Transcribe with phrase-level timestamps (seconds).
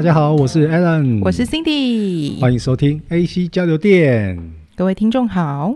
[0.00, 4.54] 大家好，我是 Alan，我是 Cindy，欢迎收听 AC 交流电。
[4.74, 5.74] 各位听众好，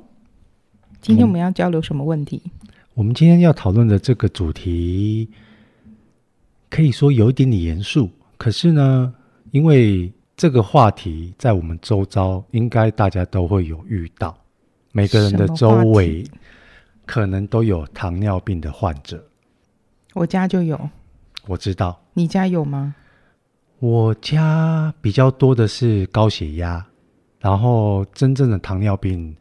[1.03, 2.41] 今天我们要交流什么问题？
[2.47, 2.51] 嗯、
[2.95, 5.29] 我们今天要讨论的这个主题，
[6.71, 8.09] 可以说有一点点严肃，
[8.39, 9.13] 可是呢，
[9.51, 14.35] 因为这个话题在我们周遭，应该大家都会有遇到，
[14.93, 16.25] 每个人的周围
[17.05, 19.23] 可能都有糖尿病的患者。
[20.15, 20.89] 我家就有，
[21.47, 22.01] 我知道。
[22.15, 22.95] 你家有吗？
[23.85, 26.83] 我家比较多的是高血压，
[27.39, 29.37] 然后真正的糖尿病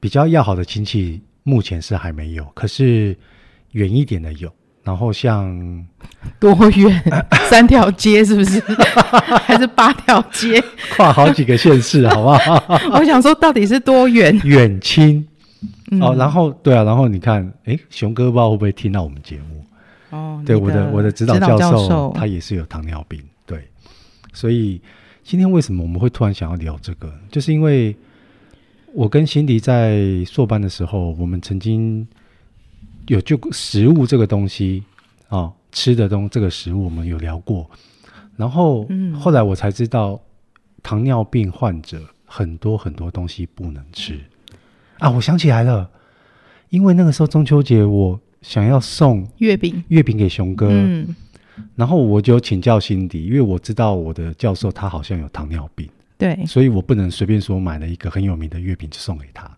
[0.00, 3.14] 比较要好的亲戚目前是还没有，可是
[3.72, 4.50] 远一点的有。
[4.82, 5.86] 然后像
[6.40, 7.02] 多远？
[7.50, 8.58] 三条街是不是？
[9.44, 10.58] 还是八条街？
[10.96, 12.64] 跨好几个县市，好不好？
[12.98, 14.40] 我想说，到底是多远？
[14.44, 15.22] 远亲、
[15.90, 16.14] 嗯、哦。
[16.16, 19.62] 然后对啊，然后你看，哎，熊哥不知道会不会听到我们节目？
[20.16, 23.26] 哦，对，我的我的指导教授，他也是有糖尿病，对，
[24.36, 24.78] 所以
[25.24, 27.10] 今天为什么我们会突然想要聊这个？
[27.30, 27.96] 就是因为
[28.92, 32.06] 我跟辛迪在硕班的时候，我们曾经
[33.06, 34.82] 有就食物这个东西
[35.28, 37.66] 啊、哦，吃的东这个食物，我们有聊过。
[38.36, 40.20] 然后、嗯、后来我才知道，
[40.82, 44.20] 糖尿病患者很多很多东西不能吃
[44.98, 45.08] 啊！
[45.08, 45.90] 我想起来了，
[46.68, 48.20] 因为那个时候中秋节我。
[48.42, 51.16] 想要送月饼，月饼给熊哥，嗯，
[51.74, 59.50] 然后我就请教辛迪，因为我知道我的教授他好像有糖尿病，对，所以我不能随便说买了一个很有名的月饼就送给他，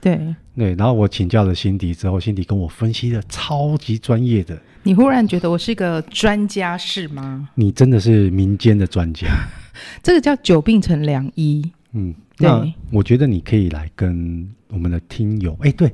[0.00, 0.20] 对，
[0.56, 7.48] 对，然后我请教了辛迪之后，辛迪跟我分析的超级专业的，你忽然觉得我是一个专家是吗？
[7.54, 9.26] 你真的是民间的专家，
[10.02, 15.92] 这个叫久病成良医，嗯，那我觉得你可以来跟我们的听友，哎，对。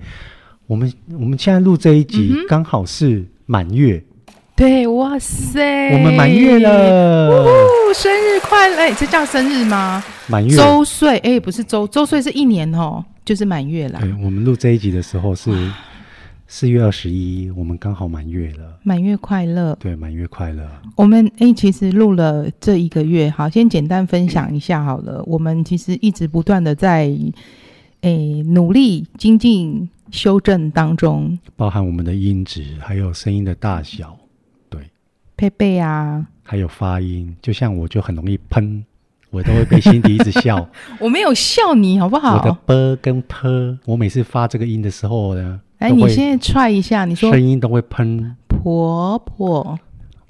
[0.68, 4.11] 我们我们现在录这一集刚好是满月，嗯，
[4.54, 8.76] 对，哇塞，我们满月了，呜，生日快乐！
[8.76, 10.04] 欸，这叫生日吗？
[10.28, 13.98] 满月，周岁，哎，不是周，周岁是一年哦，就是满月了。
[14.00, 15.50] 对，我们录这一集的时候是
[16.46, 20.68] 四月二十一，我们刚好满月了，满月快乐，对，满月快乐。
[20.96, 25.22] 我们哎，其实录了这一个月，好，先简单分享一下好了。
[25.26, 27.10] 我们其实一直不断的在
[28.02, 28.10] 哎
[28.46, 29.88] 努力精进。
[30.10, 34.21] 修正当中，包含我们的音质，还有声音的大小，对，
[35.42, 37.36] 配备啊，还有发音。
[37.42, 38.84] 就像我就很容易喷，
[39.30, 40.64] 我都会被辛迪一直笑。
[41.00, 42.36] 我没有笑你好不好？
[42.36, 48.36] 我的 b 跟 ㄆ，我每次发这个音的时候呢，哎，你现在踹一下，你说声音都会喷。
[48.46, 49.76] 婆婆，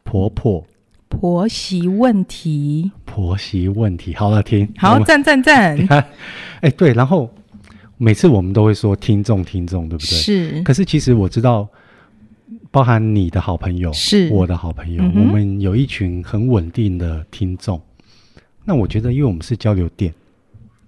[0.03, 0.65] 婆婆，
[1.11, 5.77] 婆媳问题，婆媳问题，好了，听，好，赞赞赞。
[6.63, 7.29] 哎，对，然后。
[7.99, 10.09] 每次我们都会说听众听众，对不对？
[10.09, 10.63] 是。
[10.63, 11.69] 可是其实我知道，
[12.73, 17.81] 包含你的好朋友，是我的好朋友，嗯、我们有一群很稳定的听众。
[18.65, 20.13] 那我觉得，因为我们是交流电，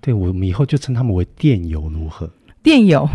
[0.00, 2.28] 对，我们以后就称他们为电友如何？
[2.62, 3.08] 电友。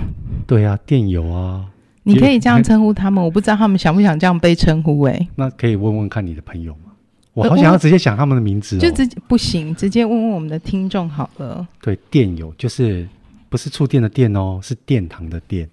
[0.48, 1.66] 对啊，电友啊。
[2.04, 5.28] 你可以这样称呼他们，我不知道他们想不想这样被称呼哎、欸。
[5.36, 6.92] 那可以问问看你的朋友吗？
[7.34, 11.68] 我好想要直接想他们的名字、哦，就直接不行，直接问问我们的听众好了。
[11.82, 13.08] 对，电友就是。
[13.52, 15.68] 不是触电的电哦，是殿堂的殿。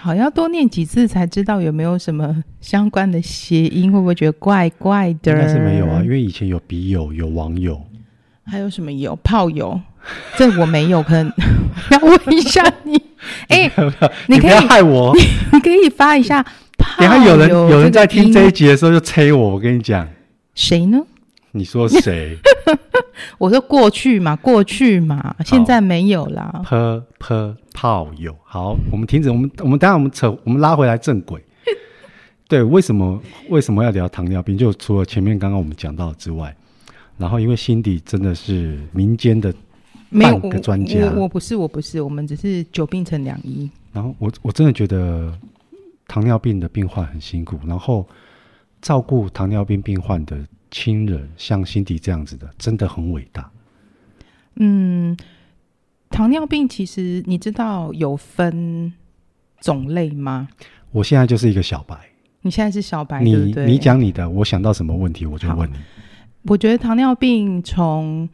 [0.00, 5.32] 好，要多念几次才知道有没有什么 相关的谐音，会不会觉得怪怪的？
[5.32, 7.82] 应该是没有啊，因为以前有笔友，有网友，
[8.44, 9.18] 还有什么友？
[9.24, 9.80] 炮友？
[10.36, 11.32] 这我没有，可能
[11.90, 12.96] 要问一下你。
[13.48, 13.92] 哎、欸，
[14.28, 15.22] 你可以害我，你，
[15.52, 16.40] 你可以发一下
[16.78, 17.10] 炮友。
[17.10, 20.08] 等下有人有人在听这一集的时候就催我，我跟你讲，
[20.54, 21.00] 谁呢？
[21.50, 22.38] 你说谁？
[23.38, 26.62] 我说过去嘛，过去嘛，现在没有啦。
[26.64, 31.42] 泼泼炮友，好，我们停止，我们我们等下我们扯，我们拉回来正轨。
[32.48, 33.20] 对，为什么
[33.50, 34.56] 为什么要聊糖尿病？
[34.56, 36.54] 就除了前面刚刚我们讲到之外，
[37.16, 39.52] 然后因为辛迪真的是民间的
[40.18, 43.70] 半个专家，我，我不是，我不是，我们只是久病成良医。
[43.92, 45.32] 然后我我真的觉得
[46.06, 48.06] 糖尿病的病患很辛苦，然后
[48.80, 50.38] 照顾糖尿病病患的。
[50.70, 53.50] 亲人像辛迪这样子的，真的很伟大。
[54.56, 55.16] 嗯，
[56.10, 58.92] 糖尿病其实你知道有分
[59.60, 60.48] 种类吗？
[60.92, 61.96] 我现在就是一个小白。
[62.42, 63.66] 你现在是小白，你对不对？
[63.66, 65.76] 你讲你的，我想到什么问题我就问你。
[66.42, 68.28] 我觉得糖尿病从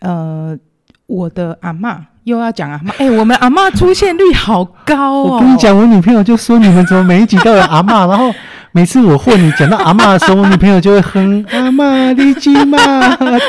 [0.00, 0.58] 呃，
[1.06, 5.22] 我的阿嬷又要讲阿嬷，哎、欸，我们阿嬷出现率好高哦。
[5.34, 8.32] 我跟你讲，我女朋友就说你们怎么每一集都有阿嬷，然后。
[8.72, 12.78] 每次我或你讲到阿嬷的时候，我女朋友就会哼阿嬷的吉玛
[13.16, 13.40] 的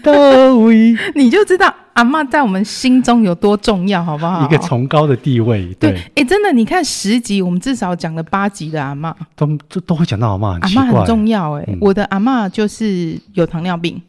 [0.00, 4.44] 豆味，你就知道阿嬷在我们心中有多重要，好不好？
[4.44, 5.74] 一个崇高的地位。
[5.80, 11.62] 对，哎、欸，真的，你看十集，我们至少讲了八集的阿嬷，都都都会讲到阿嬷，阿嬷很重要、欸。
[11.62, 14.00] 哎、嗯，我的阿嬷就是有糖尿病，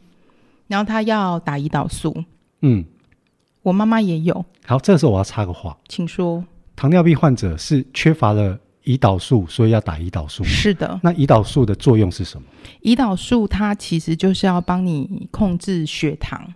[0.68, 2.16] 然后她要打胰岛素。
[2.60, 2.84] 嗯，
[3.62, 4.44] 我妈妈也有。
[4.66, 6.44] 好，这个时候我要插个话，请说。
[6.74, 10.42] 糖尿病患者是缺乏了胰岛素，所以要打胰岛素。
[10.42, 10.98] 是的。
[11.02, 12.48] 那胰岛素的作用是什么？
[12.82, 16.52] 胰岛素它其实就是要帮你控制血糖。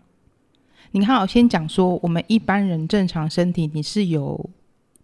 [0.93, 4.50] 你看，我先讲说，我们一般人正常身体你是有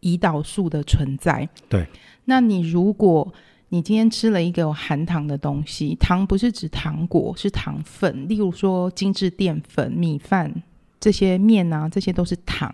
[0.00, 1.49] 胰岛素的存在。
[1.69, 1.87] 对。
[2.25, 3.32] 那你如果
[3.69, 10.62] 你今天吃了一个有含糖的东西，糖不是指糖果，是糖分，例如说精致淀粉、米饭
[11.02, 12.72] 这些面啊，这些都是糖，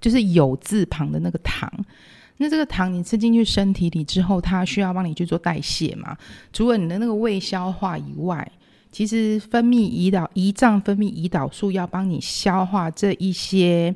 [0.00, 1.70] 就是有字旁的那个糖。
[2.38, 6.16] 那这个糖你吃进去身体里之后，它需要帮你去做代谢嘛？
[6.54, 8.50] 除了你的那个胃消化以外，
[8.90, 13.94] 其实分泌胰岛胰脏分泌胰岛素要帮你消化这一些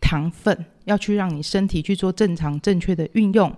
[0.00, 3.52] 糖分，要去让你身体去做正常正确的运用。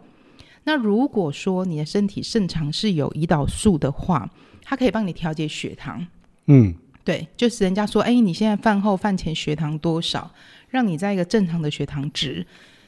[0.64, 4.30] 那如果说你的身体正常是有胰岛素的话，
[4.62, 6.06] 它可以帮你调节血糖。
[6.46, 6.74] 嗯，
[7.08, 10.30] 对，就是人家说，哎，你现在饭后饭前血糖多少，
[10.68, 12.46] 让你在一个正常的血糖值。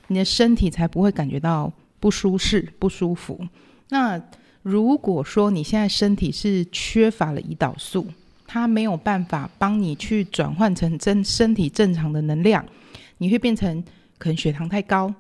[0.09, 3.41] 你的身体才不会感觉到不舒适、不舒服。
[3.89, 4.21] 那
[4.61, 8.07] 如果说你现在身体是缺乏了胰岛素，
[8.47, 12.63] 它没有办法帮你去转换成真身体正常的能量，
[13.17, 13.83] 你会变成
[14.19, 15.15] 可能血糖太高。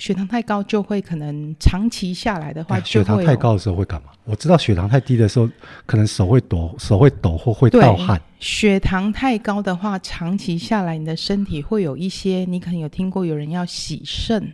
[0.00, 4.08] 血糖太高就会可能长期下来的话，血糖太高的时候会干嘛？
[4.24, 5.48] 我知道血糖太低的时候，
[5.84, 8.20] 可能手会抖，手会抖或会盗汗。
[8.40, 14.52] 血糖太高的话，长期下来你的身体会有一些，你可能有听过有人要洗肾。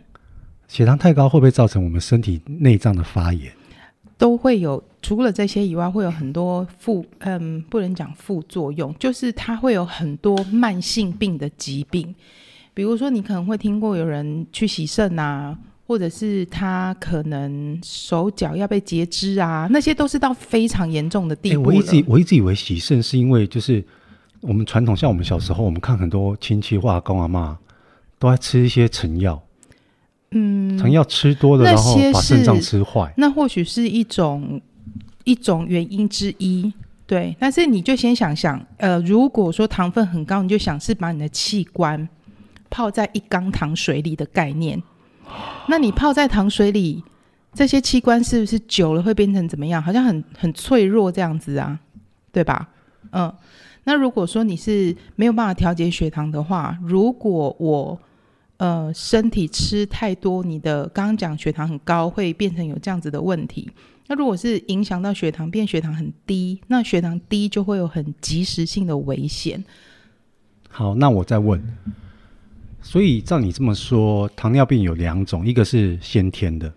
[0.67, 3.49] 血糖太高会不会造成我们身体内脏的发炎？
[4.17, 12.13] 都会有，除了这些以外，会有很多副，嗯，不能讲副作用，就是它会有很多慢性病的疾病。
[12.77, 15.57] 比如说，你可能会听过有人去洗肾啊，
[15.87, 21.63] 或者是他可能手脚要被截肢啊，那些都是到非常严重的地步。
[21.63, 23.83] 欸，我一直我一直以为洗肾是因为就是
[24.41, 27.57] 我们传统，像我们小时候，我们看很多亲戚或阿公阿妈
[28.19, 29.41] 都爱吃一些成药，
[30.29, 33.11] 嗯，成药吃多了，然后把肾脏吃坏。
[33.17, 34.61] 那或许是一种
[35.23, 36.71] 一种原因之一，
[37.07, 37.35] 对。
[37.39, 42.07] 但是你就先想想，呃，如果说糖分很高，你就想是把你的器官。
[42.69, 44.81] 泡在一缸糖水里的概念，
[45.67, 47.03] 那你泡在糖水里，
[47.53, 49.81] 这些器官是不是久了会变成怎么样？
[49.81, 51.79] 好像很很脆弱这样子啊，
[52.31, 52.69] 对吧？
[53.11, 53.33] 嗯，
[53.85, 57.99] 那如果说你是没有办法调节血糖的话，如果我
[58.57, 63.69] 呃身体吃太多，你的刚刚讲血糖很高，会变成有这样子的问题。
[64.07, 69.63] 那如果是影响到血糖，变血糖很低，那血糖低就会有很及时性的危险。
[70.69, 71.61] 好，那我再问。
[72.87, 76.73] 所以照你这么说，糖尿病有两种，一个是先天的，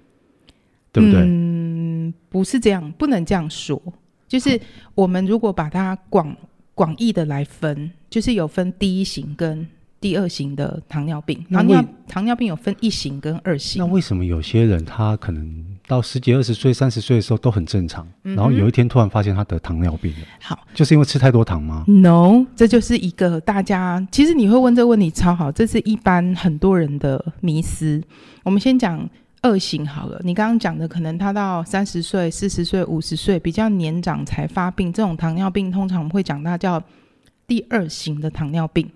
[0.91, 1.21] 对不对？
[1.21, 3.81] 嗯，不是这样，不能这样说。
[4.27, 4.61] 就是
[4.97, 6.37] 我们如果把它广
[6.75, 9.65] 广义的来分，就是有分第一型跟
[10.01, 11.45] 第二型的糖尿病。
[11.51, 13.85] 糖尿糖尿病有分一型跟二型。
[13.85, 15.67] 那为什么有些人他可能？
[15.89, 20.19] 到十几二十岁、三十岁的时候都很正常，嗯，然后有一天突然发现他得糖尿病了。
[20.41, 28.01] 好，就是因为吃太多糖吗？No，这就是一个大家其实你会问这个问题超好，这是一般很多人的迷思。
[28.45, 29.05] 我们先讲
[29.43, 36.81] 二型好了，你刚刚讲的可能他到三十岁、四十岁、五十岁比较年长才发病，这种糖尿病通常我们会讲它叫
[37.49, 38.89] 第二型的糖尿病。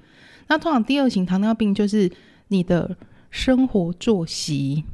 [0.55, 2.09] 那通常第二型糖尿病就是
[2.47, 2.97] 你的
[3.29, 4.85] 生活作息。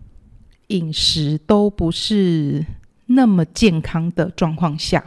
[0.69, 2.65] 饮食都不是
[3.07, 5.05] 那么健康的状况下，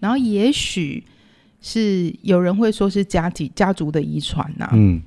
[0.00, 1.04] 然后也许
[1.60, 5.00] 是有人会说是家己家族的遗传呐，嗯，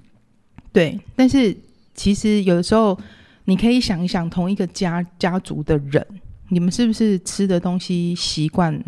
[0.71, 0.97] 对。
[1.17, 1.53] 但是
[1.93, 2.97] 其实有的时候
[3.43, 6.07] 你可以想一想，同一个家家族的人，
[6.47, 8.81] 你们是不是吃的东西习惯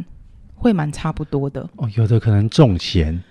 [0.56, 1.70] 会蛮差不多的？
[1.75, 3.22] 哦，有的可能重咸。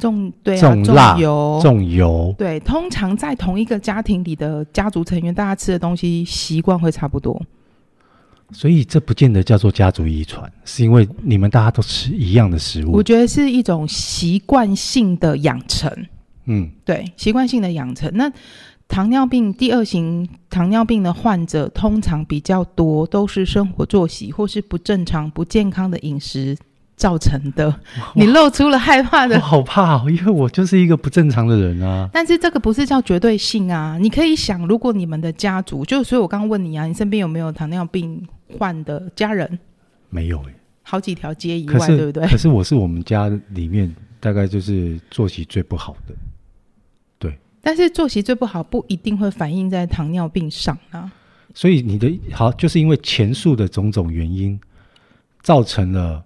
[0.00, 2.58] 重对啊，重辣、重油、重油，对。
[2.60, 7.40] 通常在同一个家庭里的家族成员，大家吃的东西习惯会差不多。
[8.52, 12.90] 所以这不见得叫做家族遗传，是因为你们大家都吃一样的食物。
[12.90, 15.88] 我觉得是一种习惯性的养成。
[16.46, 18.10] 嗯，对，习惯性的养成。
[18.14, 18.32] 那
[18.88, 26.56] 糖尿病第二型糖尿病的患者，通常比较多都是生活作息或是不正常、不健康的饮食。
[27.00, 27.74] 造成的，
[28.14, 32.06] 你露出了害怕的，我好怕哦，因为我就是一个不正常的人啊。
[32.12, 38.22] 但是这个不是叫绝对性啊，你可以想，如果你们的家族，就所以我刚刚问你啊，你身边有没有糖尿病
[38.58, 39.58] 患的家人？
[40.10, 42.28] 没有诶，好几条街以外，对不对？
[42.28, 43.90] 可是我是我们家里面
[44.20, 46.14] 大概就是作息最不好的，
[47.18, 47.38] 对。
[47.62, 51.10] 但是作息最不好不一定会反映在糖尿病上啊。
[51.54, 54.60] 所以你的好，就是因为前述的种种原因
[55.40, 56.22] 造成了。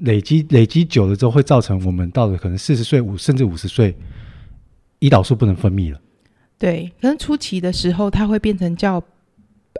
[0.00, 3.96] 累积累积久了之后，会造成我们到了可能四十岁五甚至五十岁，
[5.00, 6.00] 胰岛素不能分泌了。
[6.58, 9.02] 对，可能初期的时候，它会变成叫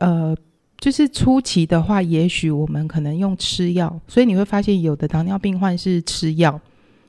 [0.00, 0.34] 呃，
[0.78, 6.58] 就是初期的话，也许我们可能用吃药，所以你会发现有的糖尿病患是吃药，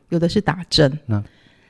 [0.09, 0.99] 有的是打针。
[1.05, 1.23] 那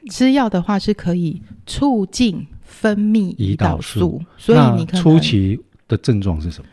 [0.10, 6.70] 吃药的话是可以促进分泌胰岛素，所以你可能初期的症状是什么？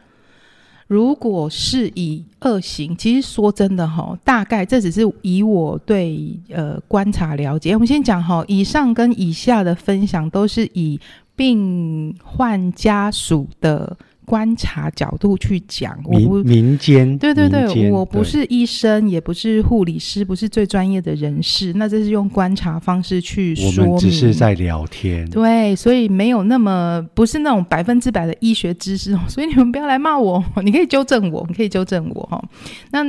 [0.88, 7.75] 如果是以二型，其实说真的哈，大概这只是以我对呃观察了解。
[7.75, 10.99] 我们先讲哈，以上跟以下的分享都是以
[11.37, 13.97] 病患家属的。
[14.28, 32.44] 观察角度去讲，我不民间对对对，我不是医生，也不是护理师，不是最专业的人士，那这是用观察方式去说明，我们只是在聊天，对，所以没有那么不是那种百分之百的医学知识， 所以你们不要来骂我， 你可以纠正我，你可以纠正我哈。
[32.90, 33.02] 那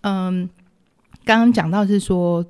[0.00, 0.48] 嗯，
[1.26, 2.42] 刚刚讲到是说，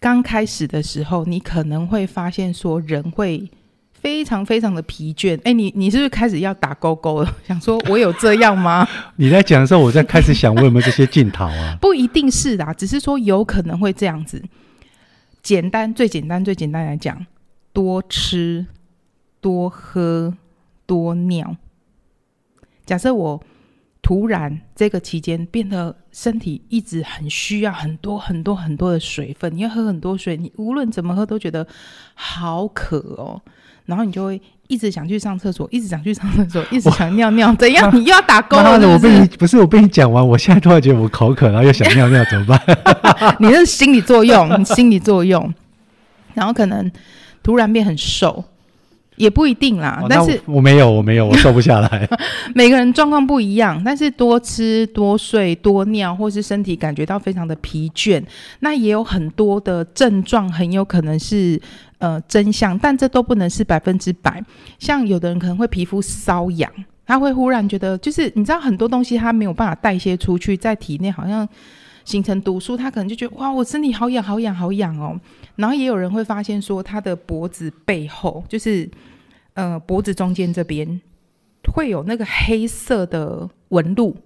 [0.00, 3.48] 刚开始的时候，你可能会发现说人会。
[4.00, 7.36] 非常非常的疲倦，哎、欸，你你是不是开始要打勾勾了？
[7.46, 8.86] 想说我有这样吗？
[9.16, 11.76] 你在讲的时候，我在开始想，我有没有这些镜头啊？
[11.82, 14.42] 不一定是的，只是说有可能会这样子。
[15.42, 17.26] 简单，最简单，最简单来讲，
[17.72, 18.66] 多吃、
[19.40, 20.34] 多喝、
[20.86, 21.56] 多尿。
[22.84, 23.42] 假设我
[24.00, 31.66] 突然这个期间变得身体一直很需要很多很多很多的水分，你要喝很多水，你无论怎么喝都觉得
[32.14, 33.40] 好渴哦。
[33.88, 37.52] 然后你就会一直想去上厕所， 一直想去上厕所，一直想尿尿。
[37.56, 37.90] 怎样？
[37.96, 38.78] 你又要打勾了？
[38.86, 43.36] 我被你不是我被你讲完，我现在突然觉得我口渴，然后又想尿尿， 怎么办？
[43.40, 45.52] 你是心理作用，心理作用。
[46.34, 46.88] 然后可能
[47.42, 48.44] 突然变很瘦。
[49.18, 52.08] 也不一定啦，哦、但是我没有，我没有，我瘦不下来。
[52.54, 58.22] 每个人状况不一样，但是多吃多睡多尿，或是身体感觉到非常的疲倦，
[58.60, 61.60] 那也有很多的症状，很有可能是
[61.98, 64.42] 呃真相，但这都不能是百分之百。
[64.78, 66.70] 像有的人可能会皮肤瘙痒，
[67.06, 71.46] 他会忽然觉得，就是你知道很多东西他没有办法代谢出去，在体内好像
[72.08, 75.20] 形成毒素，他可能就觉得哇，我身体好痒好痒好痒哦。
[75.56, 78.88] 然后也有人会发现说，他的脖子背后就是。
[79.54, 81.00] 呃，脖子中间这边
[81.74, 84.16] 会有那个黑色的纹路，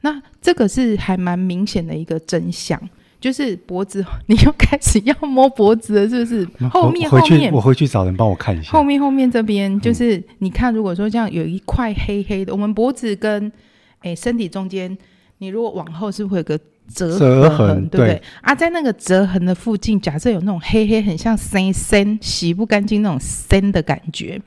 [0.00, 2.76] 那这个是还蛮明显的一个真相，
[3.20, 6.68] 就是脖子， 你又开始要摸脖子了，是不是？
[6.70, 8.72] 后面后面，我回去找人帮我看一下。
[8.72, 13.52] 后面后面这边就是，你看，如果说这样有一块黑黑的，我们脖子跟
[14.00, 14.98] 诶身体中间，
[15.38, 16.58] 你如果往后是不是会有个？
[16.94, 18.06] 折痕，对不对？
[18.14, 24.40] 对啊，在那个折痕的附近，假设有那种黑黑，很像生生洗不干净那种生的感觉，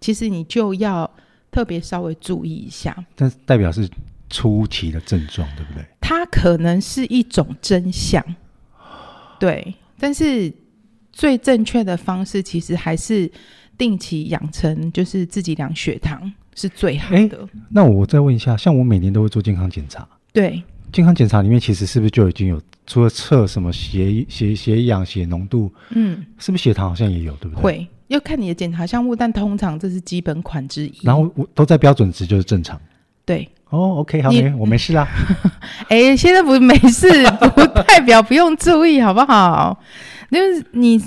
[0.00, 1.10] 其实你就要
[1.50, 2.96] 特别稍微注意一下。
[3.14, 3.88] 但是代表是
[4.28, 5.84] 初期的症状，对不对？
[6.00, 8.22] 它可能是一种真相，
[9.38, 9.74] 对。
[9.98, 10.52] 但是
[11.12, 13.30] 最正确的方式，其实还是
[13.78, 17.16] 定期养成，就是自己量血糖是最好的。
[17.16, 17.30] 欸，
[17.70, 20.62] 那我再问一下，像我每年都会做健康检查，对。
[20.96, 27.62] 健康检查里面其实是不是就已经有除了测什么血血血氧、血浓度，嗯，是不是血糖好像也有，对不对？
[27.62, 30.94] 会要看你的检查项目，但通常这是基本款之一。
[31.02, 32.80] 然后我都在标准值就是正常。
[33.26, 35.06] 对，哦，OK，好，没我没事啦。
[35.88, 37.06] 哎、欸，现在不是没事，
[37.54, 39.78] 不代表不用注意，好不好？
[40.30, 40.98] 就是你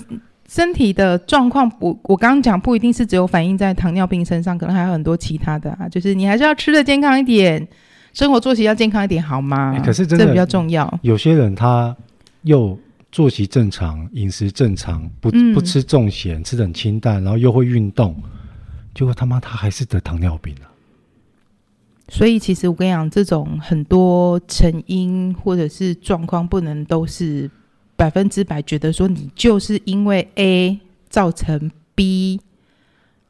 [0.47, 5.89] 身体的状况，我我刚刚讲不一定是只有反映在糖尿病身上，可能还有很多其他的啊。
[5.89, 7.67] 就是你还是要吃的健康一点。
[8.13, 9.73] 生活作息要健康一点，好吗？
[9.73, 10.99] 欸、可是真的这比较重要。
[11.03, 11.95] 有些人他
[12.41, 12.77] 又
[13.11, 18.15] 作息正常，饮食正常，不、嗯、不吃重咸，吃的很清淡，然后又会运动，
[18.93, 20.71] 结果他妈他还是得糖尿病了、啊。
[22.09, 27.49] 所以其实我跟你讲，这种很多成因或者是状况，不能都是
[27.95, 32.41] 百分之百觉得说你就是因为 A 造成 B。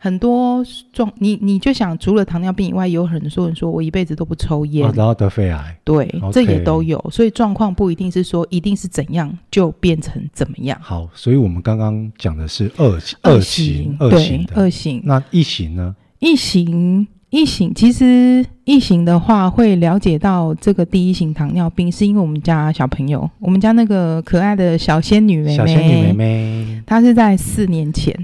[0.01, 0.63] 很多
[0.93, 6.31] 状，你你就想，除了糖尿病以外，有很多人说我一辈子都不抽烟，哦，然后得肺癌，对，okay.
[6.31, 10.79] 这也都有，所以状况不一定是说一定是怎样就变成怎么样。
[10.81, 15.01] 好，所以我们刚刚讲的是二二型，二型的，二型。
[15.03, 15.93] 那一型呢？
[16.19, 28.15] 一型，一型，其实一型的话会了解到这个第一型糖尿病，是因为我们家小朋友，我们家那个可爱的小仙女妹妹，小仙女妹妹，她是在四年前。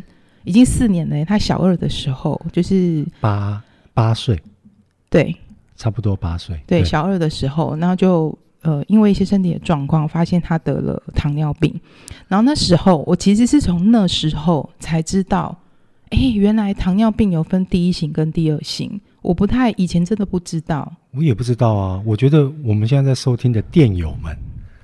[0.46, 3.62] 已经四年了，他小二的时候就是八
[3.94, 4.42] 八岁，
[5.10, 5.36] 对，
[5.76, 6.58] 差不多八岁。
[6.66, 11.74] 对，小二的时候，然后就呃，因为一些身体的状况，发现他得了糖尿病。
[12.28, 15.58] 然后那时候，我其实是从那时候才知道，
[16.10, 19.00] 哎，原来糖尿病有分第一型跟第二型。
[19.22, 22.02] 我不太以前真的不知道，我也不知道啊。
[22.06, 24.38] 我觉得我们现在在收听的电友们，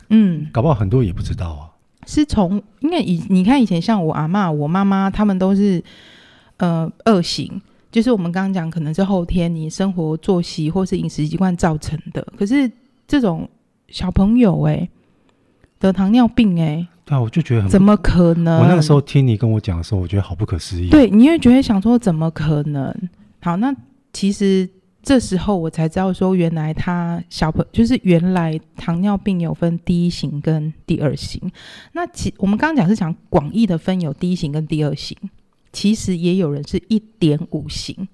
[0.10, 1.71] 嗯，搞不好很多也不知道啊。
[2.08, 5.84] 是从因为以你看以前像我阿嬷、我妈妈，他们都是
[6.58, 12.26] 呃二型，就是我们刚刚讲可能是后天你生活作息或是饮食习惯造成的。
[12.38, 12.72] 可是
[13.08, 13.50] 这种
[13.90, 14.90] 小朋友哎、欸、
[15.80, 18.60] 得糖尿病哎、欸，对啊，我就觉得很怎么可能？
[18.62, 20.90] 我那个时候听你跟我讲的时候，我觉得好不可思议。
[20.90, 22.94] 对，你会觉得想说怎么可能？
[23.42, 23.76] 好，那
[24.14, 24.70] 其实。
[25.04, 31.42] 这时候我才知道，说原来他小朋就是原来糖尿病有分第一型跟第二型。
[31.94, 35.18] 那其我们刚刚讲是讲广义的分有第一型跟第二型，
[35.74, 38.08] 其实也有人是一点五型。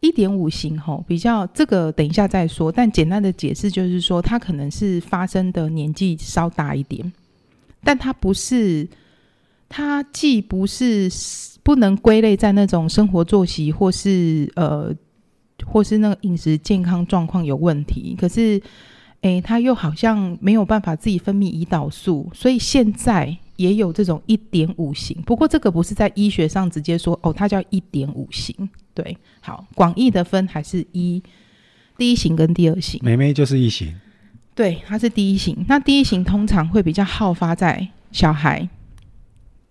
[0.00, 2.72] 一点五型吼，比较这个等一下再说。
[2.72, 7.12] 但简单的解释就是说，他可能是发生的年纪稍大一点，
[7.84, 8.88] 但他不是，
[9.68, 11.08] 他既不是
[11.62, 14.92] 不能归类在那种生活作息或是呃。
[15.66, 18.60] 或是那个饮食健康状况有问题，可是，
[19.22, 25.16] 诶，他又好像没有办法自己分泌胰岛素，所以现在也有这种一点五型。
[25.22, 28.68] 不过这个不是在医学上直接说哦，它叫一点五型。
[28.92, 31.22] 对，好，广义的分还是一
[31.96, 33.00] 第一型跟第二型。
[33.02, 33.94] 妹妹就是一型，
[34.54, 35.64] 对，它是第一型。
[35.68, 38.68] 那第一型通常会比较好发在小孩、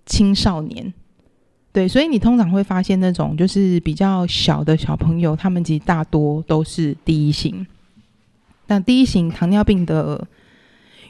[0.05, 0.93] 青少年。
[1.73, 7.65] 对，所以你通常会发现那种就是比较小的小朋友，他们其实大多都是第一型。
[8.67, 10.25] 那第一型糖尿病的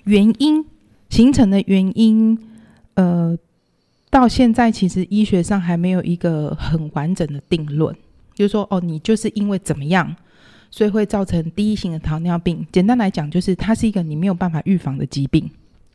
[0.06, 0.66] 原因
[1.10, 2.38] 形成的原因，
[2.94, 3.38] 呃，
[4.10, 7.94] 到现在其实医学上还没有一个很完整的定论，
[8.34, 10.16] 就是说，哦，你就是因为怎么样，
[10.72, 12.66] 所以会造成第一型的糖尿病。
[12.72, 15.50] 简单来讲，就是它是一个你没有办法预防的疾病。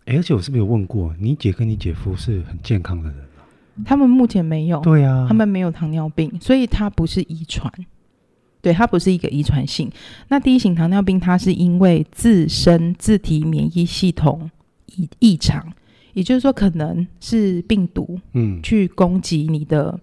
[0.04, 3.27] 而且我是不是有问过，你姐跟你姐夫是很健康的人？
[3.84, 7.72] 他们目前没有，对啊，他们没有糖尿病，所以它不是遗传，
[8.60, 9.90] 对，它不是一个遗传性。
[10.28, 14.50] 那第一型糖尿病，它是因为自身自体免疫系统
[14.86, 15.72] 异异常，
[16.12, 19.98] 也就是说，可能是病毒，嗯，去攻击你的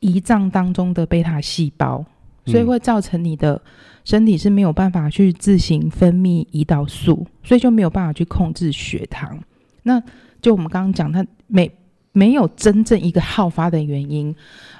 [0.00, 2.04] 胰脏当中的贝塔细胞，
[2.46, 3.60] 所以会造成你的
[4.04, 9.38] 身体是没有办法去自行分泌胰岛素，所以就没有办法去控制血糖。
[9.82, 10.02] 那
[10.40, 11.70] 就我们刚刚讲，它每
[12.12, 14.34] 没有真正一个好发的原因，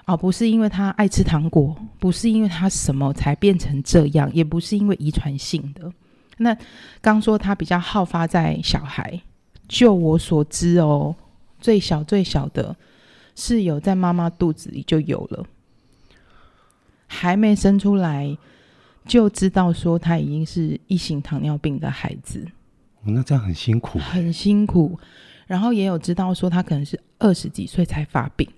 [0.05, 5.93] 而、哦、不是因为他爱吃糖果，不是因为他什么才变成这样，也不是因为遗传性的。
[6.38, 6.57] 那
[7.01, 9.21] 刚说他比较好发在小孩，
[9.69, 11.14] 就我所知哦，
[11.61, 12.75] 最小最小的
[13.37, 15.45] 是有在妈妈肚子里就有了，
[17.07, 18.37] 还没生出来
[19.07, 22.45] 就知道说他已经是一型糖尿病的孩子。
[23.05, 24.99] 那这样很辛苦，很辛苦。
[25.51, 28.49] 然后也有知道说他可能是二十几岁才发病，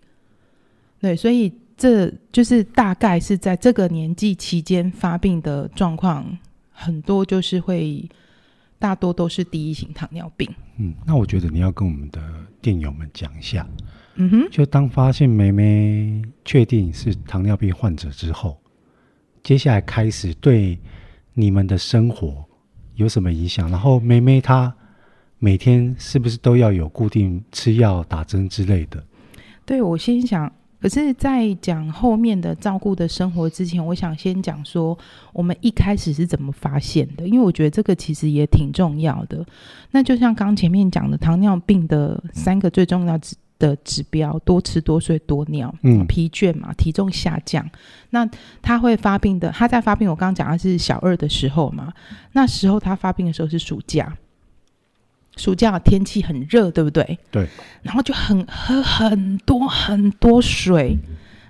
[1.01, 6.39] 对，所以这就是大概是在这个年纪期间发病的状况，
[6.71, 8.07] 很多就是会
[8.79, 10.47] 大多都是第一型糖尿病。
[10.77, 12.21] 嗯，那我觉得你要跟我们的
[12.61, 13.67] 电友们讲一下，
[14.17, 18.61] 嗯哼，就当发现妹妹确定是糖尿病患者之后，
[19.43, 20.79] 接下来开始对
[21.33, 22.45] 你们的生活
[22.97, 23.71] 有什么影响？
[23.71, 24.77] 然后妹妹她。
[25.45, 29.03] 每天是不是都要有固定吃药、打针之类的？
[29.67, 30.49] 对，我先想，
[30.81, 34.97] 可是，在讲后面的照顾的生活之前，我想先讲说，
[35.33, 37.27] 我们一开始是怎么发现的？
[37.27, 39.45] 因为我觉得这个其实也挺重要的。
[39.91, 43.19] 那就像刚前面讲的，糖尿病的三个最重要
[43.59, 45.75] 的指标：多吃、多睡、多尿。
[45.83, 47.69] 嗯，疲倦嘛，体重下降。
[48.11, 48.25] 那
[48.63, 51.93] 他会发病的，他在发病，我刚刚讲的是小二的时候嘛。
[52.31, 54.17] 那时候他发病的时候是暑假。
[55.37, 57.19] 暑假天气很热，对不对？
[57.31, 57.49] 对。
[57.83, 60.97] 然后就很喝很多很多水，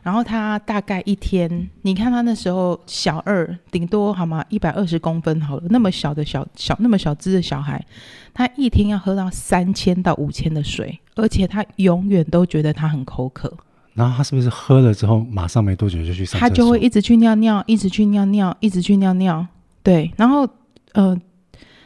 [0.03, 4.45] 然后他大概一天，你看他那时候小二，顶多好吗？
[4.49, 7.85] 一百二十公分好了，那么小的小小那么小只的小孩，
[8.33, 13.53] 他一天要喝到三千到五千的水，而且他永远都觉得他很口渴。
[13.95, 16.41] 然后他是不是喝了之后，马上没多久就去上？
[16.41, 19.47] 他就会一直去尿尿，一直去尿尿，一直去尿尿。
[19.83, 20.49] 对，然后
[20.93, 21.21] 呃。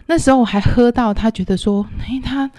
[0.07, 2.51] 那时候我还喝到，他觉得说，诶，他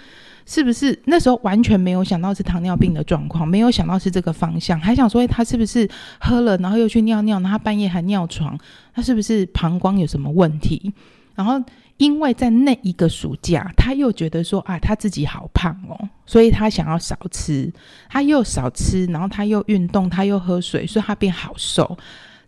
[0.45, 8.57] 是不是那时候完全没有想到是糖尿病的状况，没有想到是这个方向，还想说，诶，他是不是喝了，然后又去尿尿，然后他半夜还尿床，
[8.93, 10.93] 他是不是膀胱有什么问题？
[11.35, 11.61] 然后
[11.97, 17.71] 因为在那一个暑假，他又觉得说，啊，他自己好胖哦，所以他想要少吃，
[18.09, 21.97] 他又少吃，然后他又运动，他又喝水，所以他变好瘦。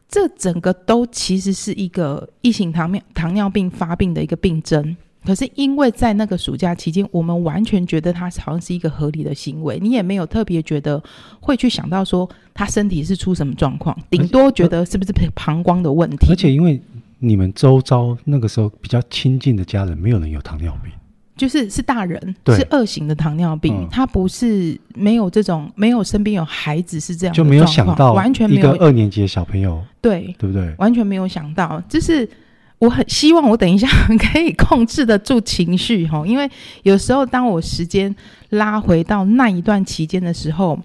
[0.10, 11.02] 这整个都其实是一个异型糖尿糖尿病发病的一个病症，可是因为在那个暑假期间，我们完全觉得他好像是一个合理的行为，你也没有特别觉得
[11.40, 16.28] 会去想到说他身体是出什么状况，顶多觉得是不是膀胱的问题。
[16.28, 16.82] 而且因为
[17.20, 20.92] 你们周遭那个时候比较亲近的家人，没有人有糖尿病，
[21.40, 30.76] 就是是大人，是二型的糖尿病，嗯、他不是没有这种没有身边有孩子是这样的，就没有想到完全没有一个二年级的小朋友，对对不对？
[30.78, 32.30] 完全没有想到，就是
[32.78, 33.88] 我很希望我等一下
[34.32, 36.50] 可以控制得住情绪哈，因为
[36.84, 38.14] 有时候当我时间
[38.50, 40.78] 拉回到那一段期间的时候，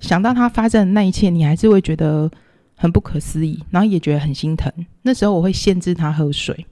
[0.00, 2.28] 想到他发生的那一切，你还是会觉得
[2.74, 4.72] 很不可思议，然后也觉得很心疼。
[5.02, 6.66] 那时候我会限制他喝水，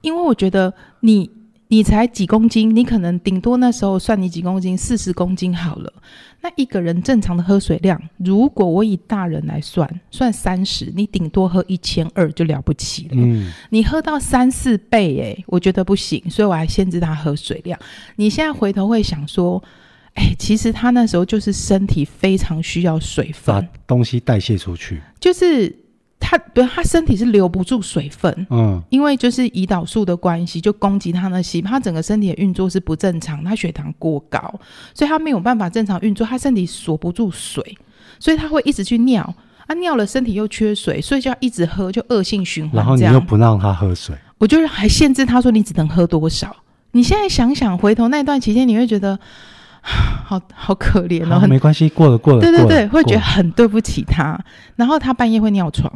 [0.00, 1.30] 因为我觉得你。
[1.70, 5.92] 你才几公斤，你可能顶多那时候算你几公斤，四十公斤好了。
[6.40, 13.10] 那一个人正常的喝水量，如果我以大人来算，算三十，你顶多喝一千二就了不起了。
[13.12, 17.78] 嗯，你喝到三四倍，诶，我觉得不行，所以我还限制他喝水量。
[18.16, 19.62] 你现在回头会想说，
[20.14, 25.72] 哎，其实他那时候就是身体非常需要水分，把东西代谢出去，就是。
[26.20, 34.38] 他不，他身体是留不住水分，嗯，因为就是胰岛素的关系，就攻击他的细胞，他整个身体的运作是不正常，他血糖过高，
[34.94, 37.76] 所以他没有办法正常运作，他身体锁不住水，
[38.18, 39.22] 所以他会一直去尿，
[39.66, 42.76] 啊，尿了身体又缺水，所以就要一直喝，就恶性循环。
[42.76, 46.54] 然后你又不让他喝水，我就是还限制他说你只能喝多少。
[46.92, 49.18] 你现在想想，回头那段期间，你会觉得
[50.26, 51.46] 好好可怜哦。
[51.48, 54.38] 没关系，过了过了，对对对，会觉得很对不起他。
[54.76, 55.92] 然后他半夜会尿床。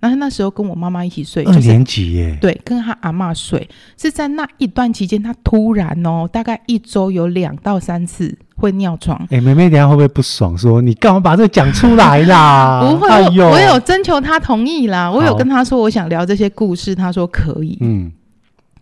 [0.00, 9.26] 然后那时候跟我妈妈一起睡，二年级耶，对，跟他阿嬷睡，是在那一段期间，他突然哦，大概一周有两到三次会尿床。
[9.28, 10.56] 哎，妹妹，等下会不会不爽？
[10.56, 12.80] 说你干嘛把这个讲出来啦？
[12.88, 17.76] 不会，哎，我有征求他同意啦，我有跟他说我想聊这些故事，他说可以。
[17.82, 18.10] 嗯，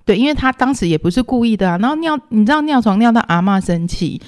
[0.08, 1.76] 对，因为他当时也不是故意的啊。
[1.76, 4.18] 然后尿，你知道尿床尿到阿嬷生气，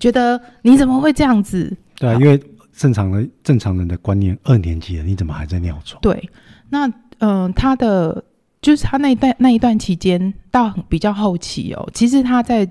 [0.00, 1.76] 觉得你怎么会这样子？
[1.96, 2.42] 对啊，因为。
[2.74, 6.00] 正常的正常人的观念，二年级了，你怎么还在尿床？
[6.00, 6.30] 对，
[6.70, 6.86] 那
[7.18, 8.24] 嗯、呃，他的
[8.62, 12.66] 就是他那一段那一段期间，到比较后期哦，其实他在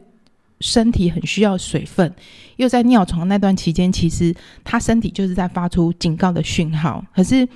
[0.60, 2.12] 身体很需要水分，
[2.56, 7.48] 又在尿床那段期间，其实他身体就是在发出警告的讯号，可是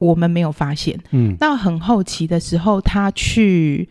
[0.00, 0.98] 我们没有发现。
[1.12, 3.88] 嗯，到很后期的时候，他去，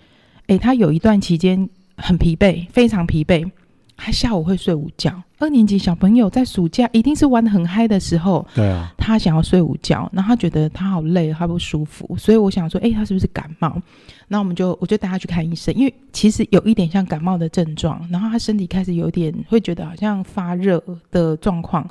[0.52, 3.50] 诶，他有一段期间很疲惫，非常疲惫。
[3.96, 5.24] 他下午会睡午觉。
[5.38, 8.46] 二年级小朋友在暑假一定是玩的很嗨的时候。
[8.54, 8.92] 对啊。
[8.98, 13.82] 他想要睡午觉，然后他觉得他好累，他不舒服，所以我想说，哎，他是不是感冒？
[14.28, 21.88] 那我们就我就带他去看医生，因为其实有一点像感冒的症状，然后他身体开始有点会觉得好像发热的状况，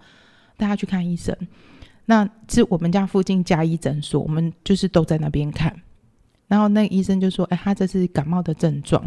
[0.58, 1.34] 带他去看医生。
[2.04, 5.74] 那是我们家附近加医诊所，我们就是都在那边看。
[6.50, 9.02] 然后那个医生就说，哎，他这是感冒的症状。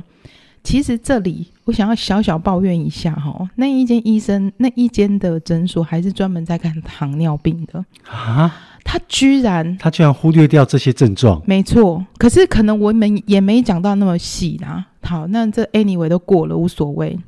[0.64, 8.50] 其实这里我想要小小抱怨一下哈，那一间医生那一间的诊所还是专门在看糖尿病的啊，
[8.82, 12.06] 他居然他居然忽略掉这些症状，没错。
[12.18, 14.88] 可是可能我们也没讲到那么细啦。
[15.02, 17.20] 好，那这 anyway 都过了无所谓。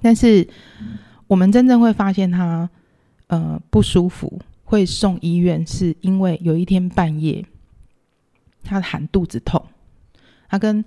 [0.00, 0.48] 但是
[1.26, 2.70] 我们真正会发现他
[3.26, 7.44] 呃不舒服，会送医院，是因为有一天半夜
[8.68, 9.64] 他喊肚子痛，
[10.48, 10.84] 他跟。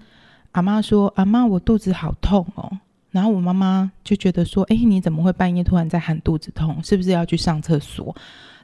[0.54, 2.70] 阿妈说：“阿妈，我肚子好痛哦。”
[3.10, 6.78] 然后我妈妈就觉得说：“哎，你怎么会半夜突然在喊肚子痛？
[6.84, 8.14] 是不是要去上厕所？”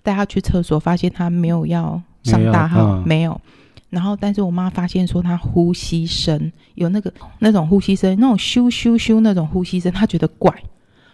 [0.03, 3.06] 带他去厕所，发现他没有要上大号，没有。
[3.06, 3.41] 没有。
[3.89, 10.53] 然后，但是我妈发现说他呼吸声有那个那种呼吸声，那种咻咻咻那种呼吸声，她觉得怪。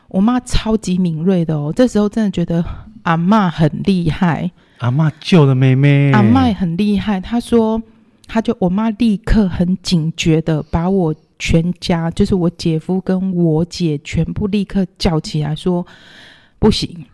[0.07, 2.65] 我妈超级敏锐的哦，这时候真的觉得
[3.03, 4.49] 阿妈很厉害。
[4.79, 6.11] 阿妈救了妹妹。
[6.13, 7.79] 阿妈很厉害，她说。
[8.27, 15.85] 他就我妈立刻很警觉的把我全家，就是我姐夫跟我姐全部立刻叫起来说，
[16.57, 17.05] 不行，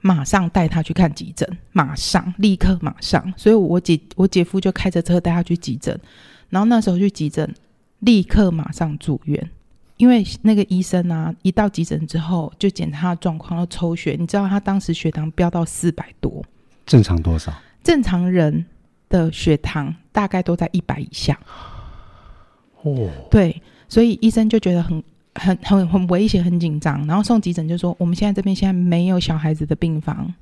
[0.00, 3.32] 马上带他去看急诊，马上立刻马上。
[3.36, 5.98] 所以我姐我姐夫就开着车带他去急诊，
[6.48, 7.52] 然后那时候去急诊，
[8.00, 9.50] 立刻马上住院，
[9.96, 16.44] 因为那个医生啊，一到急诊之后就检查状况，要抽血，你知道他当时血糖飙到四百多，
[16.86, 17.52] 正常多少？
[17.82, 18.64] 正常人
[19.14, 21.38] 的血糖大概都在一百以下，
[22.82, 25.00] 哦，对，所以医生就觉得很、
[25.36, 30.34] 很、很、很危险，很紧张，然后送急诊就说，我们现在这边现在没有小孩子的病房，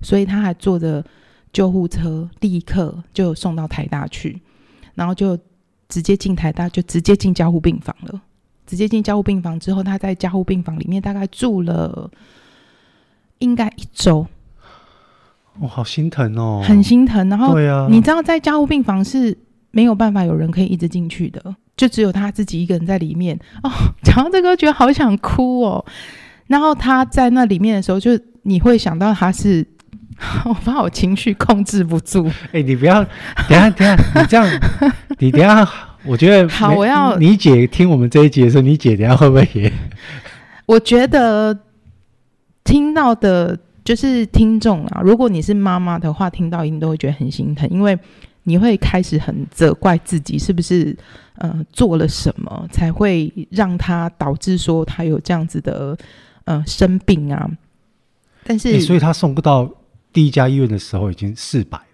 [0.00, 1.04] 所以他还坐着
[1.52, 4.40] 救护车，立刻就送到台大去，
[4.96, 5.38] 然后就
[5.88, 8.20] 直接进台大，就直接进加护病房了。
[8.66, 12.10] 直接进加护病房之后，他在加护病房里面大概住了
[13.38, 14.26] 应该一周。
[15.60, 17.28] 我、哦、好心疼哦，很心疼。
[17.28, 19.36] 然后，对啊，你知道，在加护病房是
[19.70, 21.42] 没有办法有人可以一直进去的，
[21.76, 23.38] 就只有他自己一个人在里面。
[23.62, 23.70] 哦，
[24.02, 25.84] 讲到这个，觉得好想哭哦。
[26.46, 28.10] 然后他在那里面的时候，就
[28.42, 29.66] 你会想到他是，
[30.44, 32.26] 我怕我情绪控制不住。
[32.52, 33.04] 哎、欸，你不要，
[33.48, 34.60] 等下等下，你这样，
[35.18, 35.68] 你等下，
[36.04, 39.72] 我觉得好，我要你姐听我们这一集的时候，你姐等下会不会也？
[40.66, 41.58] 我觉得
[42.62, 47.96] 听到的，就是听众啊，如果你是妈妈的话，听到一定都会觉得很心疼，因为
[48.42, 50.94] 你会开始很责怪自己，是不是
[51.36, 55.96] 呃做了什么才会让他导致说他有这样子的
[56.46, 57.48] 呃生病啊？
[58.44, 59.70] 但是，欸、所以他送不到
[60.12, 61.84] 第一家医院的时候已经四百了。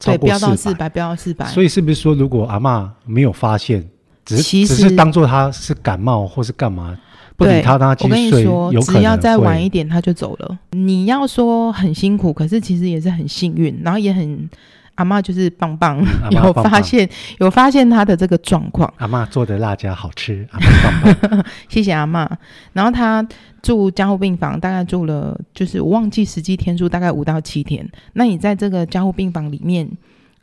[0.00, 1.46] 对，飙到四百，飙到四百。
[1.46, 3.88] 所以是不是说，如果阿嬷没有发现，
[4.24, 6.98] 只是只是当做他是感冒或是干嘛，
[7.36, 10.58] 不理他，他继续睡，我跟你说，只要再晚一点，他就走了。
[10.72, 14.48] 你要说很辛苦，可是其实也是很幸运，然后也很。
[14.96, 18.90] 阿嬷就是棒棒，嗯、有发现有发现他的这个状况。
[18.96, 22.26] 阿嬷做的辣椒好吃，阿嬷棒棒 谢谢阿嬷。
[22.72, 23.22] 然后他
[23.60, 27.86] 住加护病房，大概住了，就是我忘记实际天数，大概五到七天。
[28.14, 29.86] 那你在这个加护病房里面，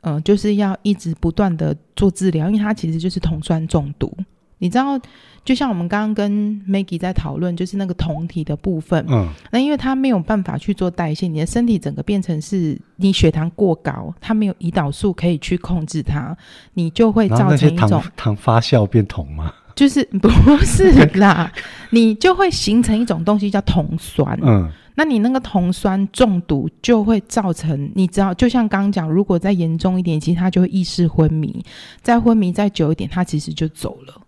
[0.01, 4.15] 呃，就是要一直不断的做治疗，因为他其实就是酮酸中毒，
[4.59, 4.99] 你知道。
[5.45, 6.31] 就像我们刚刚跟
[6.67, 9.05] Maggie 在讨论，就是那个酮体的部分。
[9.09, 16.35] 嗯，那因为它没有办法去做代谢，你的身体整个变成是你血糖过高，它没有胰岛素可以去控制它，
[16.73, 19.53] 你就会造成一种糖，糖发酵变酮吗？
[19.75, 20.29] 就是不
[20.63, 21.51] 是啦，
[21.89, 24.39] 你就会形成一种东西叫酮酸。
[24.43, 31.65] 嗯，那你那个酮酸中毒就会造成，你知道，就像刚刚讲，如果再严重一点，其实他就会意识昏迷，
[32.01, 34.21] 再昏迷再久一点，他其实就走了。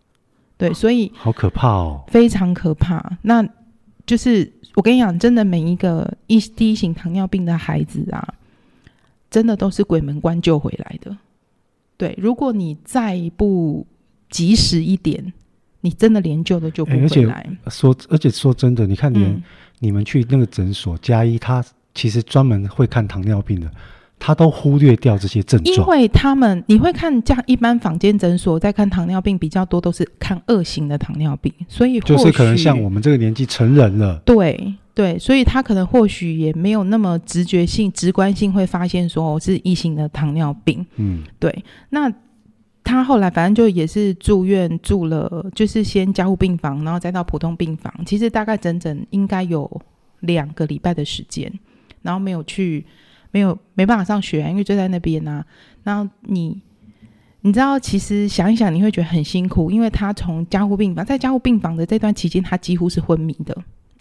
[0.58, 3.18] 对，所以好可怕哦，非常可怕。
[3.22, 3.46] 那
[4.06, 8.34] 就是我跟你讲，真的每一个一第一型糖尿病的孩子啊，
[9.30, 11.18] 真的都是鬼门关救回来的。
[11.98, 13.86] 对，如果你再不
[14.30, 15.34] 及时一点，
[15.82, 17.36] 你真的连救都救不回来。
[17.36, 19.44] 欸、而且说，而且说真的，你看连、嗯、
[19.80, 21.64] 你们去那个诊所加一，他
[21.94, 23.72] 其实专门会看糖尿病的。
[24.18, 41.64] 他都忽略掉这些症状，因为他们你会看这样一般坊间诊所在看糖尿病比较多，都是看二型的糖尿病，所以就是可能像我们这个年纪成人了，对对，所以他可能或许也没有那么直觉性、直观性会发现说我是一型的糖尿病，嗯，对。
[41.90, 42.12] 那
[42.84, 49.70] 他后来反正就也是住院住了，就是先加护病房，然后再到普通病房，其实大概整整应该有
[50.22, 51.52] 两个礼拜的时间，
[52.02, 52.86] 然后没有去。
[53.36, 55.46] 没有没办法上学，因为就在那边啊。
[55.84, 56.58] 然后你
[57.42, 63.54] 你知道，其实想一想，你会觉得很辛苦，因为他从加护病房，在加护病房的这段期间，他几乎是昏迷的，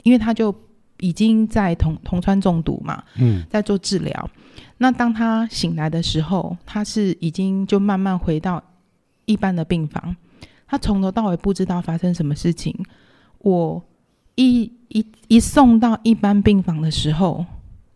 [0.04, 0.54] 因为他就
[1.00, 4.30] 已经在铜铜川中毒嘛，嗯，在做治疗。
[4.78, 8.62] 那当他醒来的时候，他是已经就慢慢回到
[9.24, 10.14] 一般的病房，
[10.68, 12.72] 他从头到尾不知道发生什么事情。
[13.38, 13.82] 我
[14.36, 17.44] 一一一送到一般病房的时候，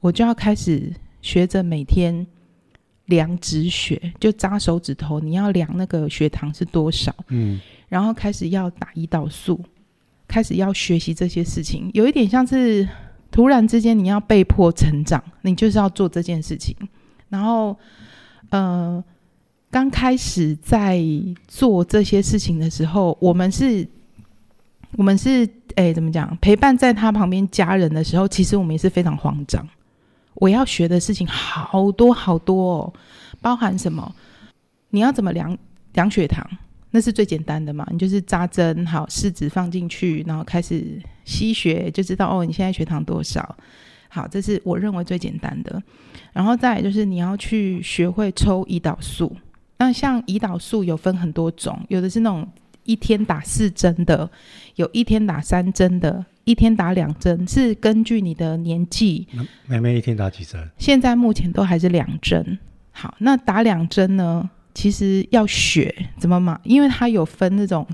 [0.00, 0.92] 我就要开始。
[1.20, 2.26] 学着每天
[3.06, 9.60] 量止血，就扎手指头，你要量那个血糖是多少，嗯，然后开始要打胰岛素，
[10.26, 12.88] 开始要学习这些事情，有一点像是
[13.30, 16.76] 突然之间你要被迫成长，你就是要做这件事情。
[17.28, 17.76] 然后，
[18.50, 19.02] 呃，
[19.70, 21.02] 刚开始在
[21.46, 23.86] 做这些事情的时候，我们是，
[24.92, 26.34] 我们是，哎，怎么讲？
[26.40, 29.66] 陪伴在他旁边家人的时候，其实我们也是非常慌张。
[30.40, 32.94] 我要学的事情好多好多哦，
[33.40, 34.14] 包含什么？
[34.90, 35.56] 你要怎么量
[35.92, 36.48] 量血糖？
[36.90, 43.56] 那是最简单的嘛，你就是扎针，好，试纸放进去，然后开始吸血，就知道哦，你现在血糖多少？
[44.08, 45.82] 好，这是我认为最简单的。
[46.32, 49.36] 然后再来就是你要去学会抽胰岛素。
[49.76, 52.48] 那像胰岛素有分很多种，有的是那种
[52.84, 54.30] 一天打四针的，
[54.76, 56.24] 有一天打三针的。
[56.48, 59.26] 一天打两针，是根据你的年纪。
[59.66, 60.66] 妹妹一天打几针？
[60.78, 62.58] 现在目前都还是两针。
[62.90, 64.48] 好，那打两针呢？
[64.72, 66.58] 其实要学怎么嘛？
[66.64, 67.86] 因为它有分那种，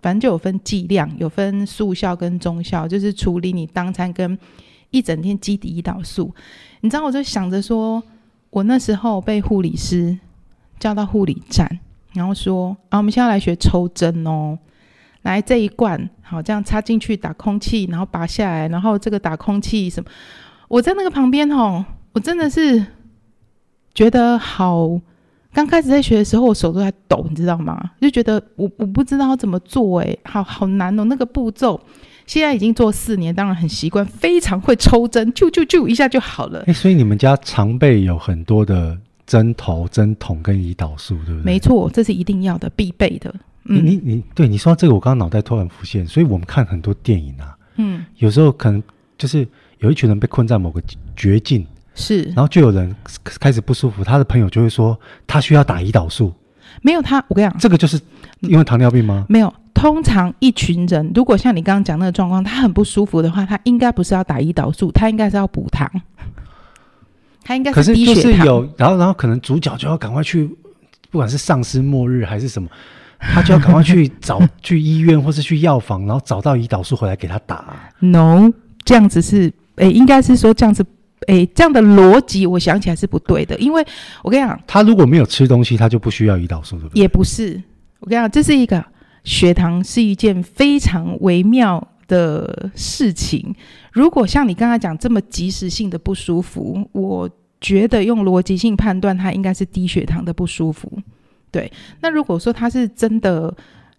[0.00, 4.38] 反正就有分剂量，有分速效跟中效，就是处理你当餐跟
[4.90, 6.32] 一整天基底胰岛素。
[6.82, 8.00] 你知道，我就想着说，
[8.50, 10.16] 我那时候被护理师
[10.78, 11.80] 叫到护理站，
[12.12, 14.56] 然后说：“啊，我们现在来学抽针哦。”
[15.22, 20.10] 来这一罐，好，这样插进去打空气，然后拔下来，然后这个打空气什么？
[20.68, 22.84] 我在那个旁边哦，我真的是
[23.94, 25.00] 觉得好。
[25.54, 27.90] 刚开始在学的时候，我手都在抖，你知道吗？
[28.00, 31.78] 就觉得我我不知道要怎么做，诶，好好难哦，那个步骤。
[32.24, 36.60] 现在已经做四年，当然很习惯，非常会抽针，啾啾啾一下就好了。
[36.60, 41.44] 诶，所以你们家常备有很多的针头、针筒跟胰岛素，对不对？
[41.44, 43.34] 没错，这是一定要的，必备的。
[43.64, 48.82] 嗯、你你对你说这个，我刚刚脑袋突然浮现，所以我们看很多电影啊，嗯，有时候可能
[49.16, 49.46] 就是
[49.78, 50.82] 有一群人被困在某个
[51.14, 52.94] 绝境，是，然后就有人
[53.40, 56.32] 开始不舒服，他的朋友就会说他需要打胰岛素，
[56.82, 58.00] 没有他，我跟你讲，这个就是
[58.40, 59.26] 因为糖尿病吗？
[59.28, 65.88] 没有，通常一群人如果像你刚刚讲那个状况，他很不舒服的话，他应该不是要打胰岛素，他应该是要补糖，
[67.44, 68.14] 他应该是低血糖。
[68.14, 70.46] 可是就是有，然后然后可能主角就要赶快去，
[71.10, 72.68] 不管是丧尸末日还是什么，
[73.22, 77.90] 他就要赶快去找去医院或是去药房，然后找到胰岛素回来给他打。
[78.00, 78.52] No，
[78.84, 80.84] 这样子是，诶，应该是说这样子。
[81.28, 83.86] 诶，这样的逻辑我想起来是不对的，因为
[84.24, 87.00] 我跟你讲，他如果没有吃东西，他就不需要胰岛素，对不对？
[87.00, 87.62] 也不是，
[88.00, 88.84] 我跟你讲，这是一个
[89.22, 93.54] 血糖是一件非常微妙的事情。
[93.92, 97.30] 如果像你刚才讲这么及时性的不舒服，我
[97.60, 100.90] 觉得用逻辑性判断，它应该是低血糖的不舒服。
[101.52, 103.54] 对，那如果说他是真的。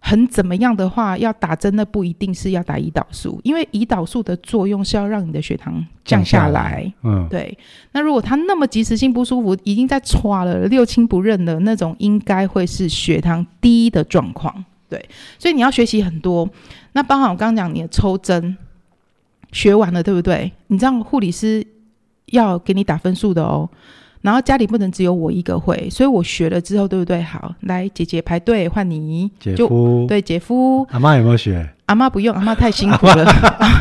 [0.06, 6.52] 很怎么样的话，要打针，那不一定是要打胰岛素，因为胰岛素的作用是要让你的血糖降下来。
[6.52, 7.56] 下来嗯，对。
[7.92, 14.62] 那如果他那么及时性不舒服，已经在唰了六亲不认的那种，应该会是血糖低的状况。
[14.90, 15.02] 对，
[15.38, 16.46] 所以你要学习很多。
[16.92, 18.54] 那包含我刚刚讲你的抽针，
[19.52, 20.52] 学完了对不对？
[20.66, 21.66] 你知道护理师
[22.26, 23.66] 要给你打分数的哦。
[24.24, 27.22] 然后家里不能只有我一个会，所以我学了之后，对不对？
[27.22, 30.82] 好，来姐姐排队换你，姐夫对姐夫。
[30.90, 31.68] 阿妈有没有学？
[31.84, 33.22] 阿妈不用，阿妈太辛苦了。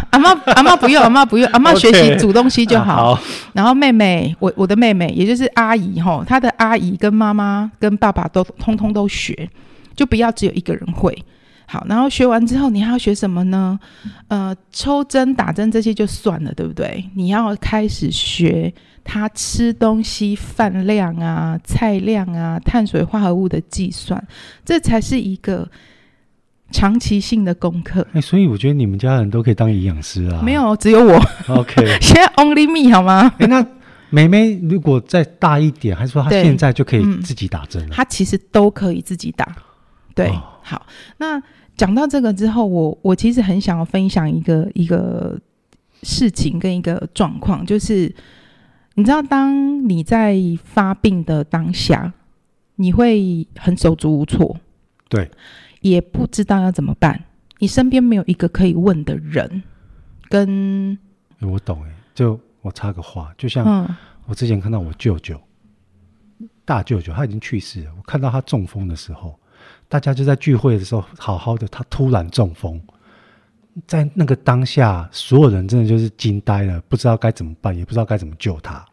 [0.10, 3.16] 阿妈 阿妈不用，阿妈不用，阿妈学习煮东西就好。
[3.16, 3.22] 好。
[3.54, 9.50] 然后妹妹，我我的妹妹，也就是阿姨吼，她的阿姨跟妈妈跟爸爸都通通都学，
[9.96, 11.18] 就不要只有一个人会。
[11.74, 13.80] 好，然后学完之后，你还要学什么呢？
[14.28, 17.04] 呃，抽针、打针这些就算了，对不对？
[17.16, 18.72] 你要开始学。
[19.06, 24.26] 他吃东西饭量啊、菜量啊、碳水化合物的计算，
[24.64, 25.70] 这才是一个
[26.72, 28.08] 长期性的功课。
[28.14, 30.42] 哎，所以我觉得你们家人都可以当营养师啊。
[30.42, 31.22] 没有，只有我。
[31.50, 33.30] OK， 现在 only me 好吗？
[33.40, 33.66] 哎，那
[34.10, 37.90] 妹妹如果再大一点，还是说她现在就可以自己打针了？
[37.94, 39.54] 她、嗯、其实都可以自己打。
[40.16, 40.86] 对，哦、好。
[41.18, 41.44] 那
[41.76, 45.40] 讲到这个之后，我我其实很想要分享一个一个
[46.02, 48.14] 事情跟一个状况，就是。
[48.96, 52.14] 你知道，当你在发病的当下，
[52.76, 54.56] 你会很手足无措，
[55.10, 55.32] 对，
[55.82, 57.24] 也不知道要怎么办。
[57.58, 59.64] 你身边没有一个可以问的人，
[60.30, 60.96] 跟……
[61.42, 65.42] 我懂哎，就我插个话，就像我之前看到我舅舅，
[66.38, 67.92] 嗯、大舅舅，他已经去世了。
[67.98, 69.40] 我看到他中风的时候，
[69.94, 72.82] 大家就在聚会的时候，好好的，他突然中风。
[73.86, 78.84] 在那个当下，所有人真的就是惊呆了，不知道该怎么办，也不知道该怎么救他。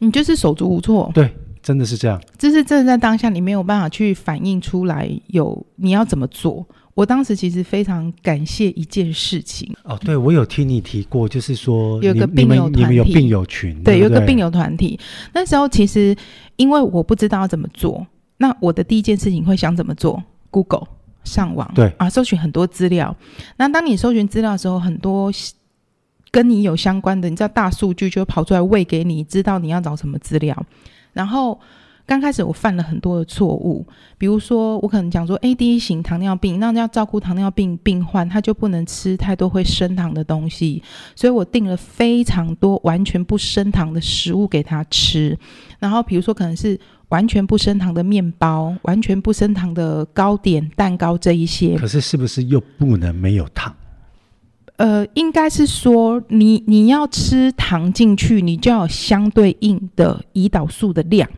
[0.00, 1.08] 你就是手足无措。
[1.14, 2.20] 对，真的是这样。
[2.36, 6.66] 就是真的在当下，你没有办法去反映出来，有你要怎么做。
[6.94, 9.72] 我当时其实非常感谢一件事情。
[9.84, 14.98] 哦，对，我有听你提过，就是说有个病友团体，你们有病友群，对，对对有个病友团体。
[15.32, 16.16] 那时候其实
[16.56, 18.04] 因为我不知道要怎么做，
[18.42, 20.88] 那我的第一件事情会想怎么做？Google。
[21.24, 23.14] 上网对啊，搜寻很多资料。
[23.56, 25.30] 那当你搜寻资料的时候，很多
[26.32, 30.52] 跟你有相关的，你知道大数据就跑出来喂给你，知道你要找什么资料。
[31.12, 31.60] 然后
[32.06, 33.86] 刚开始我犯了很多的错误，
[34.18, 40.82] 比如说我可能讲说，A、第一型糖尿病，那要照顾糖尿病病患，他就不能吃太多会升糖的东西，
[41.14, 45.38] 所以我订了非常多完全不升糖的食物给他吃。
[45.78, 46.78] 然后比如说可能是。
[47.08, 51.76] 完全不升糖的面包，完全不升糖的糕点、蛋糕这一些。
[51.76, 53.76] 可是是不是又不能没有糖？
[54.76, 61.28] 呃，应该是说你你要吃糖进去，你就要有相对应的胰岛素的量。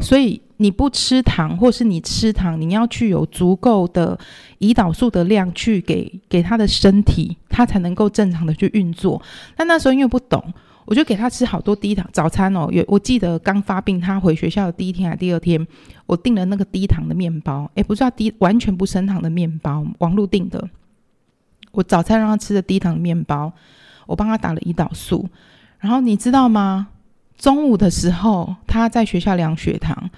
[0.00, 4.18] 所以你不吃糖，或是你吃糖，你要去有足够的
[4.60, 9.20] 胰岛素的量去给给他的身体，他才能够正常的去运作。
[9.56, 10.42] 但那时候因为不懂。
[10.84, 15.64] 我就给他吃好多低糖早餐哦，有我记得刚发病，他回学校的第一天还第二天，
[16.06, 20.68] 我订了那个低糖的面包，诶，不是要低完全不升糖的面包，网络订的。
[21.70, 23.52] 我早餐让他吃的低糖面包，
[24.06, 25.28] 我帮他打了胰岛素，
[25.78, 26.88] 然后你知道吗？
[27.42, 30.08] 中午的时候他在学校量血糖，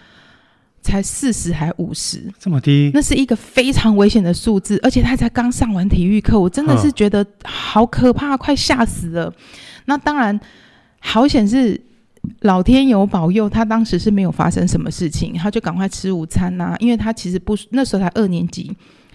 [0.82, 2.90] 才四十还五十，这么低？
[2.92, 9.32] 那是一个非常危险的数字，而且他才刚上完体育课，我真的是觉得好可怕，快吓死了。
[9.86, 10.38] 那当然，
[11.00, 11.80] 好险是
[12.40, 16.76] 老天有保佑，他当时是没有发生什么事情，他就赶快吃午餐呐、啊。
[16.78, 18.70] 因为他其实不那时候才二年级，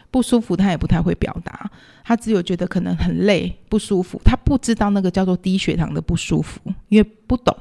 [0.09, 1.69] 不舒服，他也不太会表达，
[2.03, 7.55] 他只有觉得可能很累不舒服，他不知道那个叫做低血糖的不舒服，因为不懂。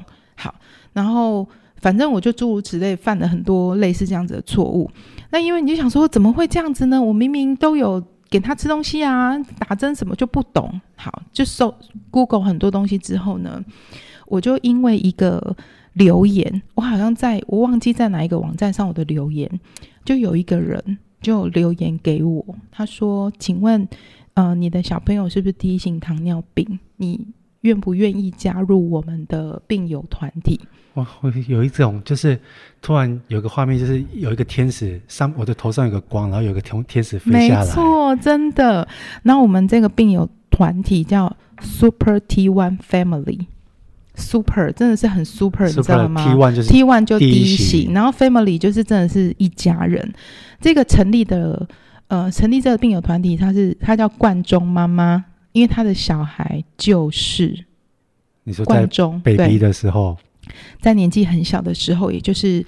[0.99, 4.91] 然后反正我就诸如此类犯了很多类似这样子的错误。
[5.31, 7.01] 那因为你就想说，怎么会这样子呢？
[7.01, 8.03] 我明明都有。
[8.31, 10.79] 给他吃东西啊，打针什么就不懂。
[10.97, 11.75] 好，就搜
[12.11, 13.65] Google 很多东西之后呢，
[14.27, 15.57] 我就因为一个
[15.95, 19.51] 留言，我好像在我忘记在哪一个网站上，我的留言
[20.05, 23.89] 就有一个人就留言给我，他说：“请问，
[24.35, 26.79] 呃，你的小朋友是不是第一型糖尿病？
[26.99, 27.29] 你
[27.63, 30.61] 愿不愿意加入我们的病友团体？”
[30.95, 32.39] 我我有一种就是
[32.83, 38.87] 突然有个画面，就是有一个天使上我的头上有个光，然后有个天天使飞下来，没错，真的。
[39.23, 43.47] 那我们这个病友团体叫 Super T One Family。
[44.21, 50.13] Super 真的是很 super，, super 你知道吗？T one 就是 T one 就第一型，然后 Family 就是真的是一家人。
[50.61, 51.65] 这个成立的
[52.09, 57.65] 呃，成立这个病友团体，它是它叫冠中妈妈，因为他的小孩就是
[58.45, 60.17] 你说冠中 baby 的时候，
[60.81, 62.65] 在年纪很小的时候，也就是。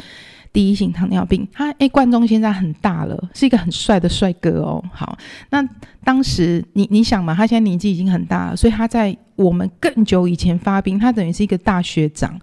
[0.53, 4.83] 第一型糖尿病，他哎，冠中现在很大了，是一个很帅的帅哥哦。
[4.93, 5.17] 好，
[5.51, 5.65] 那
[6.03, 12.37] 当时你你想嘛，他现在年纪已经很大了，所以他在我们更久以前发病，他等于是一个大学长。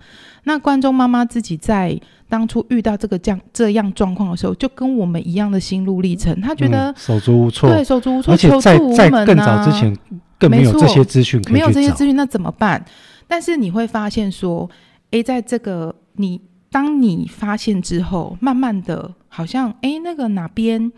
[0.45, 9.93] 那冠中妈妈自己在当初遇到这个这样这样状况的时候，就跟我们一样的心路历程，他觉得、嗯、手足无措，对，手足无措，而且在在更早之前
[10.39, 12.85] 更没有这些资讯，没有这些资讯，那怎么办？
[13.27, 14.69] 但是你会发现说，
[15.11, 16.41] 诶，在这个你。
[16.69, 20.91] 当你发现之后，慢慢的，好像哎，那个哪边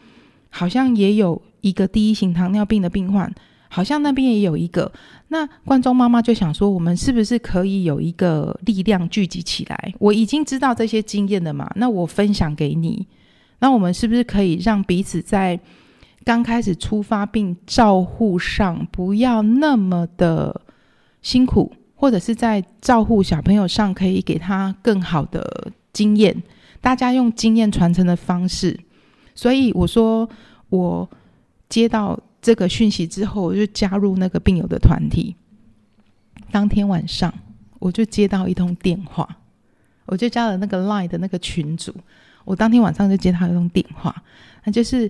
[0.49, 3.31] 好像也有一个第一型糖尿病的病患，
[3.69, 4.91] 好像那边也有一个。
[5.27, 9.93] 那冠中妈妈就想说，我们是不是可以有一个力量聚集起来？
[9.99, 13.05] 我已经知道这些经验了嘛，那我分享给你。
[13.59, 15.57] 那我们是不是可以让彼此在
[16.29, 20.61] 刚开始出发并照护上不要那么的
[21.23, 21.73] 辛苦？
[21.95, 26.43] 或者是在照顾小朋友上，可以给他更好的经验。
[26.81, 28.79] 大家用经验传承的方式，
[29.33, 30.29] 所以我说，
[30.69, 31.09] 我
[31.67, 35.35] 接到这个讯息之后，我就加入那个病友的团体。
[36.51, 37.33] 当天晚上，
[37.79, 39.27] 我就接到一通电话，
[40.05, 41.91] 我就加了那个 Line 的那个群组。
[42.45, 44.15] 我当天晚上就接到一通电话，
[44.63, 45.09] 那就是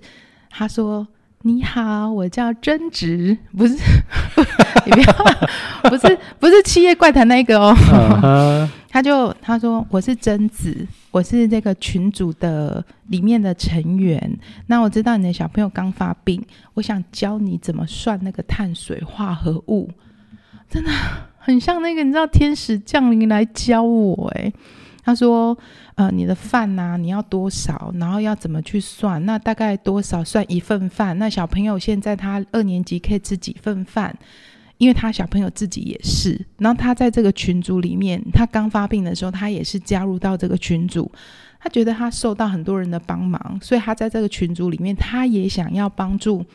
[0.50, 1.08] 他说。
[1.44, 3.74] 你好，我叫贞植，不是，
[4.86, 7.74] 你不要，不是，不是七夜怪谈那个哦。
[7.74, 8.70] Uh huh.
[8.90, 14.38] 他就他说我是贞子，我是这个群组的里面的成员。
[14.68, 16.44] 那我知道你的小朋友刚发病，
[16.74, 19.90] 我想教你怎么算那个碳水化合物，
[20.70, 20.92] 真的
[21.38, 24.54] 很像那个你知道天使降临来教我诶。
[25.10, 25.58] 他说
[25.96, 27.92] ：“呃，你的饭呐、啊，你要多少？
[27.98, 29.26] 然后要怎么去算？
[29.26, 31.18] 那大概多少算一份饭？
[31.18, 34.16] 那小朋友现在他二年级可以吃几份饭？
[34.78, 36.40] 因为他小朋友自己也是。
[36.60, 41.12] 然后他在这个群组里面，他刚发病的时候，他也是加入到这个群组。
[41.60, 46.46] 他觉得他受到很多人的帮忙，所以他在这个群组里面，他也想要帮助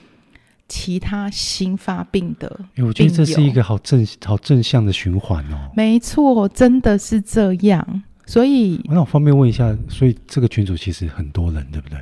[0.69, 2.61] 其他新发病的。
[2.79, 5.73] 我觉得这是一个好正、好正向的循环哦。
[5.75, 11.99] 没错，真的是这样。”所以，那我方便问一下，所以这个群组其实很多人，对不对？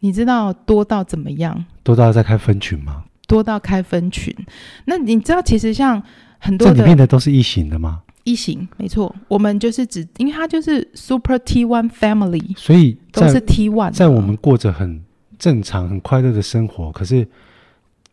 [0.00, 1.64] 你知道多到怎么样？
[1.82, 3.04] 多到在开分群吗？
[3.26, 4.34] 多到开分群。
[4.86, 6.02] 那你知道，其实像
[6.38, 8.02] 很多这里面的都是异形的吗？
[8.24, 9.14] 异形，没错。
[9.28, 13.92] 我们就是指，因为它就是 Super T One Family，所以都是 T One。
[13.92, 15.02] 在我们过着很
[15.38, 17.26] 正常、很快乐的生活，可是。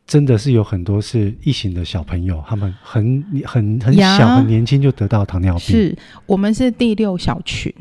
[0.08, 5.62] 真的是有很多是异型的小朋友，他们很很很小很年轻就得到糖尿病。
[5.62, 7.74] 是我们是第六小群，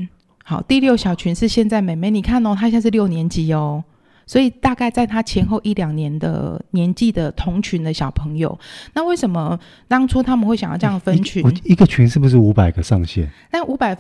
[0.42, 3.84] 好，第六小群是现在妹妹，你看哦，她现在是六年级哦，
[4.26, 8.58] 所以大概在她前后一两年的年纪的同群的小朋友。
[8.94, 11.46] 那为什么当初他们会想要这样分群？
[11.64, 13.30] 一,一个群是不是五百个上限？
[13.52, 13.96] 那五百。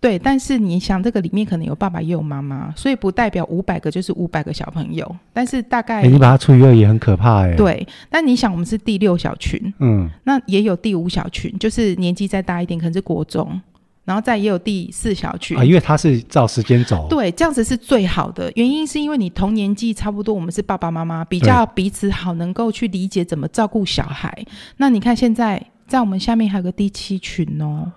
[0.00, 5.16] 对，但是你想，这个里面可能有爸爸也有妈妈，所以不代表五百个就是五百个小朋友。
[5.30, 7.54] 但是大概，你把它除以二也很可怕哎。
[7.54, 13.60] 对，但你想，我们是第六小群，嗯，那也有第五小群，就是年纪再大一点，可能是国中，
[14.06, 17.06] 然后再也有第四小群啊，因为它是照时间走。
[17.10, 18.50] 对，这样子是最好的。
[18.54, 24.34] 原因是因为你同年纪差不多，我们是爸爸妈妈，比较彼此好，能够去理解怎么照顾小孩。
[24.78, 27.92] 那你看现在在我们下面还有个第七群哦。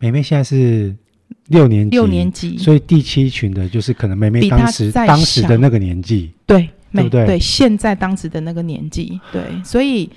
[0.00, 0.96] 妹妹现在是
[1.48, 7.26] 六年级，六年级，所以第七群的就是可能妹妹当时当时的那个年纪，对，对不对？
[7.26, 10.08] 对，现在当时的那个年纪，对，所以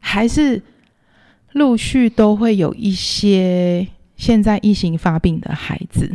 [0.00, 0.62] 还是
[1.52, 6.14] 陆续都会有一些现在一型发病的孩子。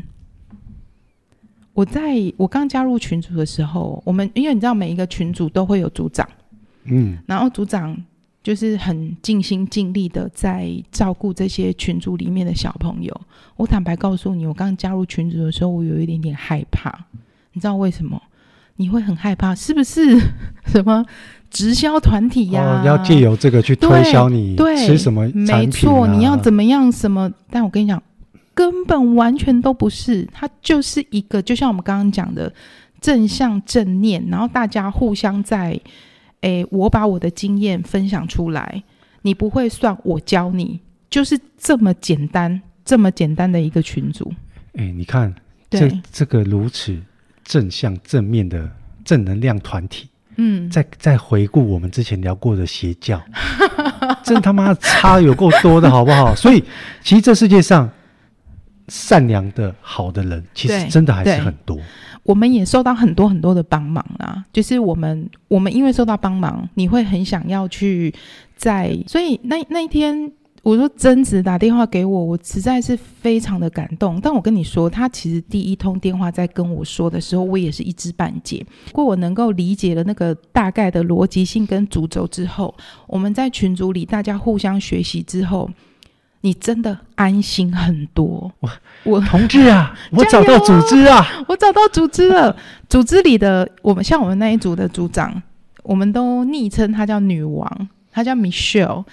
[1.73, 6.29] 我在我刚加入群组的时候，我们因为你知道每一个群组都会有组长，
[6.83, 7.97] 嗯，然后组长。
[8.45, 13.21] 就是很尽心尽力的在照顾这些群组里面的小朋友。
[13.55, 17.07] 我坦白告诉你，我刚加入群组的时候，我有一点点害怕。
[17.53, 18.21] 你知道为什么？
[18.75, 19.55] 你会很害怕？
[19.55, 20.15] 是不是
[20.67, 21.03] 什么
[21.49, 22.85] 直销团体呀、啊哦？
[22.85, 25.31] 要借由这个去推销你对吃什么、啊？
[25.33, 26.91] 没错，你要怎么样？
[26.91, 27.33] 什么？
[27.49, 28.03] 但我跟你讲，
[28.53, 32.53] 根本完全都不是，它就是一个，就像我们刚刚讲的
[33.01, 35.81] 正向正念，然后大家互相在，
[36.45, 38.83] 诶，我把我的经验分享出来，
[39.23, 40.79] 你不会算，我教你，
[41.09, 44.31] 就是这么简单，这么简单的一个群组。
[44.73, 45.33] 诶，你看，
[45.71, 46.95] 这这个如此
[47.43, 48.69] 正向正面的
[49.03, 53.19] 正能量团体，嗯，在在回顾我们之前聊过的邪教，
[54.23, 56.35] 真他妈差有够多的，好不好？
[56.35, 56.63] 所以，
[57.01, 57.89] 其实这世界上。
[58.87, 61.75] 善良的好的人，其实真的还是很多。
[62.25, 68.11] 我们也受到很多很多的帮忙啊，就是我们我们因为受到帮忙，你会很想要去
[68.55, 68.97] 在。
[69.05, 70.31] 所以那那一天，
[70.63, 74.19] 我说贞子打电话给我，我实在是非常的感动。
[74.19, 78.65] 但我跟你说，他其实第一通电话在跟我说的时候，我也是一知半解。
[78.87, 82.73] 不过我能够理解了那个大概的逻辑性跟主轴之后，
[83.05, 85.69] 我们在群组里大家互相学习之后。
[86.45, 88.69] 你真的安心很多，我
[89.03, 92.55] 我同志啊， 我找到组织啊，我找到组织了。
[92.87, 95.41] 组织里的我们，像我们那一组的组长，
[95.81, 99.03] 我们都昵称她叫女王，她叫 Michelle。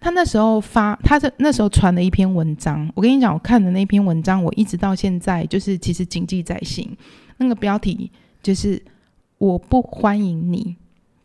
[0.00, 2.90] 她那时候发，她是那时候传了一篇文章。
[2.96, 6.90] 我跟你讲，我看的那篇文章，我一直到现在就是其实谨记在心。
[7.36, 8.10] 那个标题
[8.42, 8.82] 就是
[9.38, 10.74] “我不欢迎你，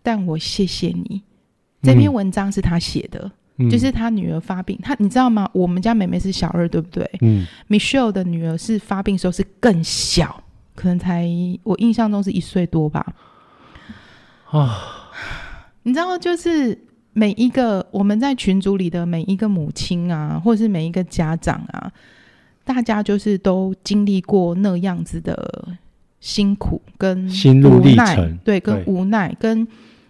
[0.04, 1.24] 但我谢谢你”。
[1.82, 3.20] 这篇文章是她写的。
[3.24, 3.32] 嗯
[3.68, 5.50] 就是他女儿发病，他你知道吗？
[5.52, 7.10] 我们家妹妹是小二，对不对？
[7.22, 10.44] 嗯，Michelle 的女儿是发病的时候是更小，
[10.76, 11.28] 可能才
[11.64, 13.06] 我印象中是一岁多吧。
[14.46, 14.76] 啊、哦，
[15.84, 16.78] 你知道，就是
[17.14, 21.92] 每一个我们在群组里的每一个母亲啊，或者是每一个家长啊，
[22.64, 25.68] 大家就是都经历过那样子的
[26.20, 29.68] 辛苦跟心路历程，对，跟无奈跟。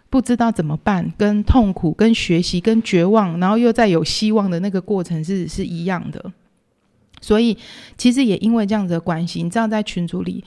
[0.10, 6.34] 不知道怎么办，跟痛苦、跟学习、跟绝望，然后又再有希望的那个过程是是一样的。
[7.22, 7.57] 所以，
[7.97, 10.43] 其实也因为这样子的关系，你知道，在群组里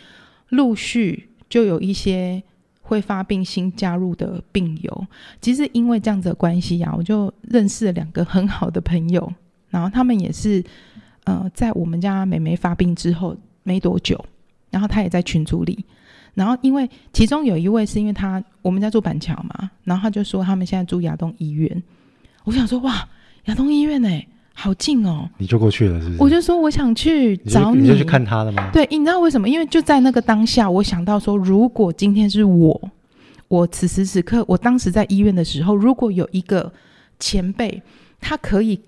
[0.48, 2.42] 陆续就有一些
[2.80, 5.06] 会发病新加入的病友。
[5.40, 9.32] 其实因为这样子的关系呀、啊，我就认识了两个很好的朋友，
[9.68, 10.64] 然后他们也是
[11.24, 14.24] 呃，在我们家妹妹发病之后没多久，
[14.70, 15.84] 然后他也在群组里。
[16.34, 21.82] 然后，因为其中有一位是因为他我们家住板桥嘛，然后他就说他们现在住亚东医院。
[22.44, 23.06] 我想说哇，
[23.44, 25.28] 亚东医院哎，好近哦！
[25.38, 26.22] 你就过去了是不是？
[26.22, 28.70] 我就说我想去找你，你就去看他了吗？
[28.72, 29.48] 对，你知道为什么？
[29.48, 32.90] 因为就在那个当下，我想到说，如果今天是我，
[33.48, 36.72] 我此时此刻，我当时在医院的时候，如果有一个
[37.18, 37.82] 前辈，
[38.20, 38.80] 他可以。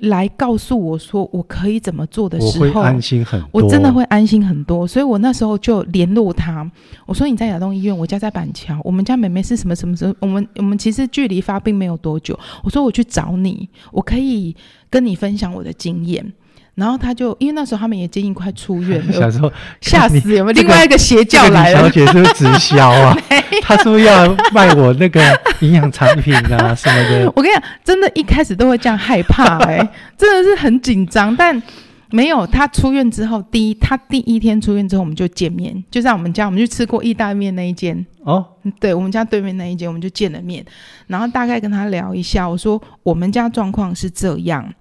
[0.00, 4.86] 来告诉我说我可以怎么做的时候，我会安心很多，我真的会安心很多。
[4.86, 6.68] 所以我那时候就联络他，
[7.06, 10.14] 我说你在亚东医院，我家在板桥，我们家妹妹是什么什么时候？
[10.20, 12.38] 我们我们其实距离发病没有多久。
[12.62, 14.54] 我说我去找你，我可以
[14.90, 16.32] 跟你分享我的经验。
[16.74, 20.60] 然后他就因为那时候他们也接近快出院了， 想说 吓死有没有？
[20.60, 23.16] 另外一个邪教来了，这个、小姐是不是直销啊？
[23.62, 25.22] 他是不是要卖我那个
[25.60, 27.32] 营养产品啊 什么的？
[27.36, 31.34] 我跟你讲，真的，一开始都会这样害怕、欸，哎，真的是很紧张。
[31.36, 31.62] 但
[32.10, 38.44] 没有，他出院之后，第一他第一天出院之后，我们就见面，就在我们家，我们去吃过意大利面那一间哦，
[38.80, 40.64] 对我们家对面那一间，我们就见了面，
[41.06, 44.72] 然后大概跟他聊一下，我说我们家状况是这样。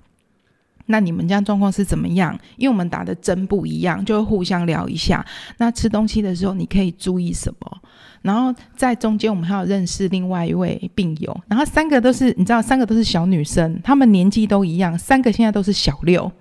[0.88, 2.38] 那你们家状况是怎么样？
[2.58, 5.26] 因为我们打的针不一样，就会互相聊一下。
[5.58, 7.78] 那吃东西的时候，你可以注意什么？
[8.22, 11.42] 然后在中间，我们还有认识另外一位病友。
[11.48, 16.32] 然后三个都是，你知道，三个都是小女生，她们年纪都一样，三个现在都是小六，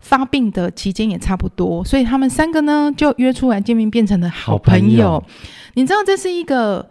[0.00, 4.86] 发病的期间也差不多，所以他们三个呢就约出来见面，变成了好朋友。
[4.86, 5.24] 朋友
[5.74, 6.88] 你知道，这是一个。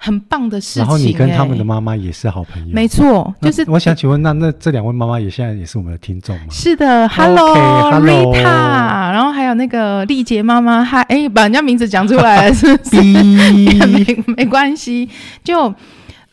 [0.00, 6.46] 很棒的事情、欸，然后你跟他们的妈妈也是好朋友，没错，就是我想请问，那那这两位妈妈也现在也是我们的听众吗？
[6.50, 13.02] 是的，Hello，Rita，、okay, 然后还有那个丽杰妈妈，嗨哎把人家名字讲出来了， 是不是？
[13.02, 15.08] 没没关系，
[15.42, 15.74] 就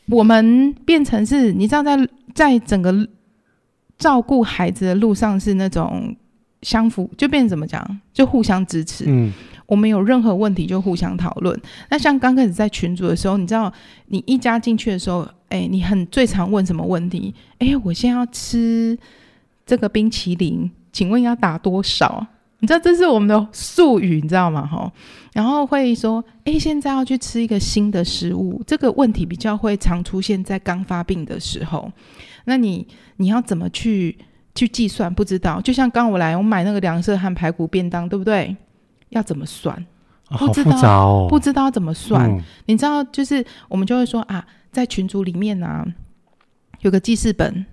[0.09, 2.93] 我们变成是，你知道在，在在整个
[3.97, 6.15] 照顾孩子的路上是那种
[6.61, 9.33] 相辅，就变成怎么讲，就互相支持，嗯。
[9.65, 11.59] 我们有任何问题就互相讨论。
[11.89, 13.71] 那像刚开始在群组的时候，你知道，
[14.07, 17.33] 你一加进去的时候，哎，你很最常问什么问题？
[17.59, 18.97] 哎，我现在要吃
[19.65, 22.25] 这个冰淇淋，请问要打多少？
[22.59, 24.65] 你知道这是我们的术语，你知道吗？
[24.65, 24.91] 哈，
[25.33, 31.91] 然后会说，哎，现在要去吃一个新的食物，这个问题比较会常出现在刚发病的时候。
[32.45, 32.87] 那你
[33.17, 34.17] 你要怎么去
[34.55, 35.13] 去计算？
[35.13, 35.59] 不知道。
[35.59, 38.55] 就像刚我来，我买那个两色和排骨便当，对不对？
[39.15, 39.75] 要怎么算？
[40.39, 42.29] 不知道，不知道怎么算。
[42.29, 45.85] 嗯、你知道，就是我们就会说啊，在群组里面呢、啊，
[46.81, 47.65] 有个记事本，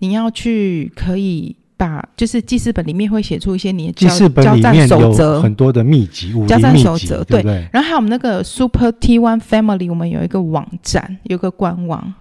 [0.00, 12.12] 你要去可以把就是记事本里面会写出一些你的记事本里面有很多的秘籍，交战守则，对，对，然后还有我们那个 Super T One Family，我们有一个网站，有个官网，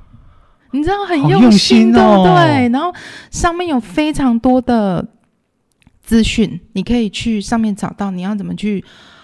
[0.72, 2.94] 你知道很用心的，哦、对，然后
[3.32, 5.06] 上面有非常多的
[6.04, 8.84] 资讯，你可以去上面找到你要怎么去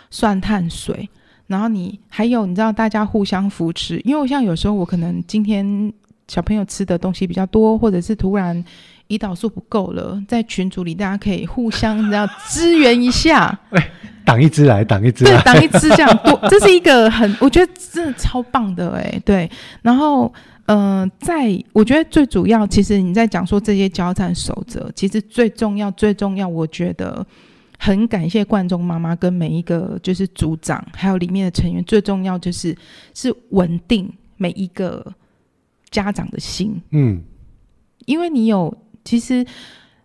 [0.09, 1.07] 算碳水，
[1.45, 5.93] 然后你还有你知道大家互相扶持，因为我像有时候我可能今天
[6.27, 8.65] 小朋友吃的东西比较多，或者是突然。
[9.09, 13.57] 胰岛素不够了，在群组里大家可以互相你知道支援一下。
[13.73, 13.91] 哎，
[14.23, 19.19] 挡一支来，挡一支来，对，挡一支这样多，这是一个很，我觉得真的超棒的哎。
[19.25, 19.49] 对，
[19.81, 20.31] 然后
[20.69, 27.25] 呃，在我觉得最主要，其实你在讲说这些交战守则，其实最重要、最重要，我觉得
[27.79, 32.77] 很感谢冠中妈妈跟每一个就是组长，还有里面的成员，最重要就是
[33.15, 34.07] 是稳定
[34.37, 35.03] 每一个
[35.89, 36.79] 家长的心。
[36.91, 37.19] 嗯，
[38.05, 38.71] 因为你有。
[39.05, 39.43] 其实，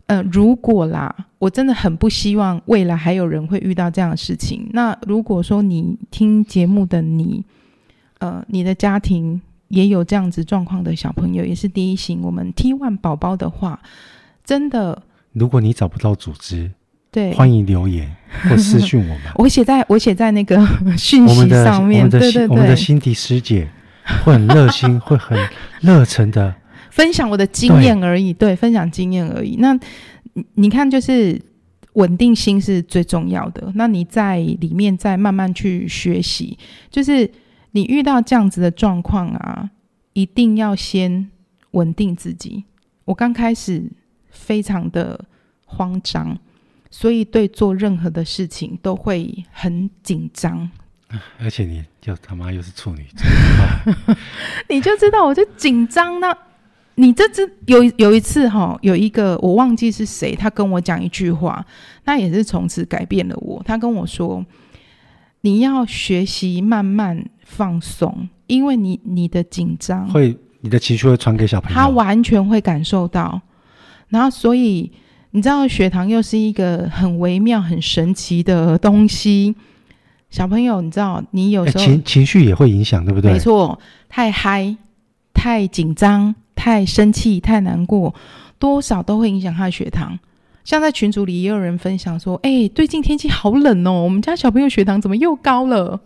[0.06, 4.66] 呃，如果啦，我真的很不希望未来还有人会遇到这样的事情。
[4.72, 7.44] 那如果说你听节目的你，
[8.20, 9.38] 呃，你的家庭
[9.68, 13.80] 也有这样子状况的小朋友，也是第一型我们 T one 宝宝的话，
[14.44, 15.02] 真的，
[15.32, 16.70] 如果你找不到组织，
[17.10, 18.14] 对，欢迎留言
[18.48, 19.20] 或私讯我们。
[19.36, 20.56] 我写在我写在那个
[20.98, 23.68] 讯息上面，对对对，我们的辛迪师姐
[24.24, 25.38] 会很热心，会很
[25.80, 26.54] 热忱的。
[26.90, 29.56] 分享我的经验而已，对，对，分享经验而已。
[29.58, 29.76] 那
[30.54, 31.40] 你看，就是
[31.94, 33.72] 稳定性是最重要的。
[33.74, 36.56] 那你在里面再慢慢去学习，
[36.90, 37.28] 就是
[37.74, 39.68] 你遇到这样子的状况啊，
[40.12, 41.28] 一定要先
[41.72, 42.62] 稳定自己。
[43.04, 43.90] 我刚开始
[44.30, 45.24] 非常的
[45.66, 46.38] 慌张，
[46.88, 50.70] 所以对做任何的事情都会很紧张。
[51.40, 53.26] 而且你又他妈又是处女座，
[54.70, 56.36] 你就知道我就紧张那。
[56.96, 61.66] 你这只有有一次哈，有一个我忘记是谁，他跟我讲一句话，
[62.04, 63.60] 那也是从此改变了我。
[63.64, 64.46] 他跟我说
[65.42, 73.40] ：“你要学习慢慢放松，因为你你的紧张会，你的情绪会传给小朋友，他完全会感受到。
[74.08, 74.90] 然后，所以
[75.30, 79.54] 你知道，血糖又是一个很微妙、很神奇的东西。
[80.30, 83.32] 小朋友，你知道，你有时候情情绪也会影响，对不对？
[83.32, 83.78] 没错，
[84.08, 84.76] 太嗨、
[85.32, 88.14] 太紧张。”太生气、太难过，
[88.58, 90.18] 多少都会影响他的血糖。
[90.64, 96.00] 像在群组里也有人分享说：“哎、欸，最近天气好冷哦，我们家小朋友血糖怎么又高了？”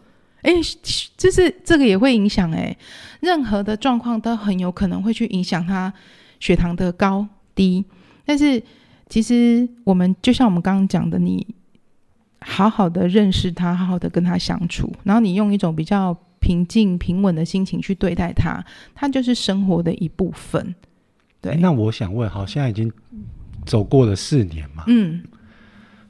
[0.49, 0.78] 哎、欸，
[1.16, 2.51] 就是这个也会影响。
[2.53, 2.76] 哎，
[3.20, 5.92] 任何的状况都很有可能会去影响他
[6.40, 7.84] 血糖的高低。
[8.24, 8.62] 但是
[9.09, 11.46] 其实我们就像我们刚刚讲的，你
[12.40, 16.16] 好好的认识他，好好的跟他相处，然后你用一种比较。
[16.40, 20.72] 平静平稳的心情去对待他，他就是生活的一部分。
[21.40, 22.90] 对，那我想问，好，现在已经
[23.66, 24.84] 走过了四年嘛？
[24.86, 25.20] 嗯，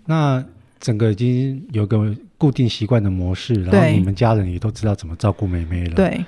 [0.05, 0.45] 那
[0.79, 5.97] 整个已经有个固定习惯的模式，然后你们家人也都知道怎么照顾妹妹了。
[5.97, 6.25] 对，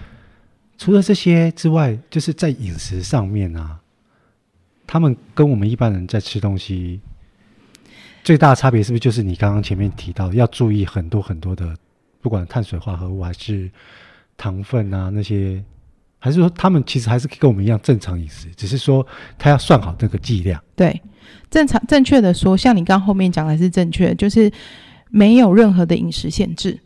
[0.77, 3.81] 除了这些之外，就是在饮食上面啊，
[4.87, 7.01] 他们跟我们一般人在吃东西
[8.23, 11.75] 最大的差别，是不是就是你刚刚前面提到要注意很多很多的？
[12.23, 13.71] 不管碳水化合物还是
[14.37, 15.65] 糖分啊，那些，
[16.19, 19.07] 还是说他们其实还是跟我们一样正常饮食，只是说
[19.39, 20.63] 他要算好那个剂量。
[20.77, 21.01] 对，
[21.49, 24.53] 正常正确的说，像你刚后面讲的是正确，就是
[25.11, 26.79] 没有任何的饮食限制，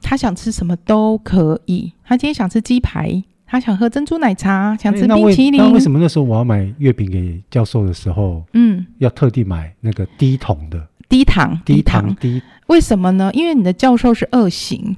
[0.00, 1.92] 他想吃什么都可以。
[2.04, 5.60] 他今天想吃鸡排，他想喝珍珠奶茶，想吃冰淇淋。
[5.60, 10.86] 那为什么那时候我要买月饼给教授的时候，嗯，要特地买那个低糖的？
[11.08, 13.30] 低糖，低糖，低，为什么呢？
[13.34, 14.96] 因为你的教授是二型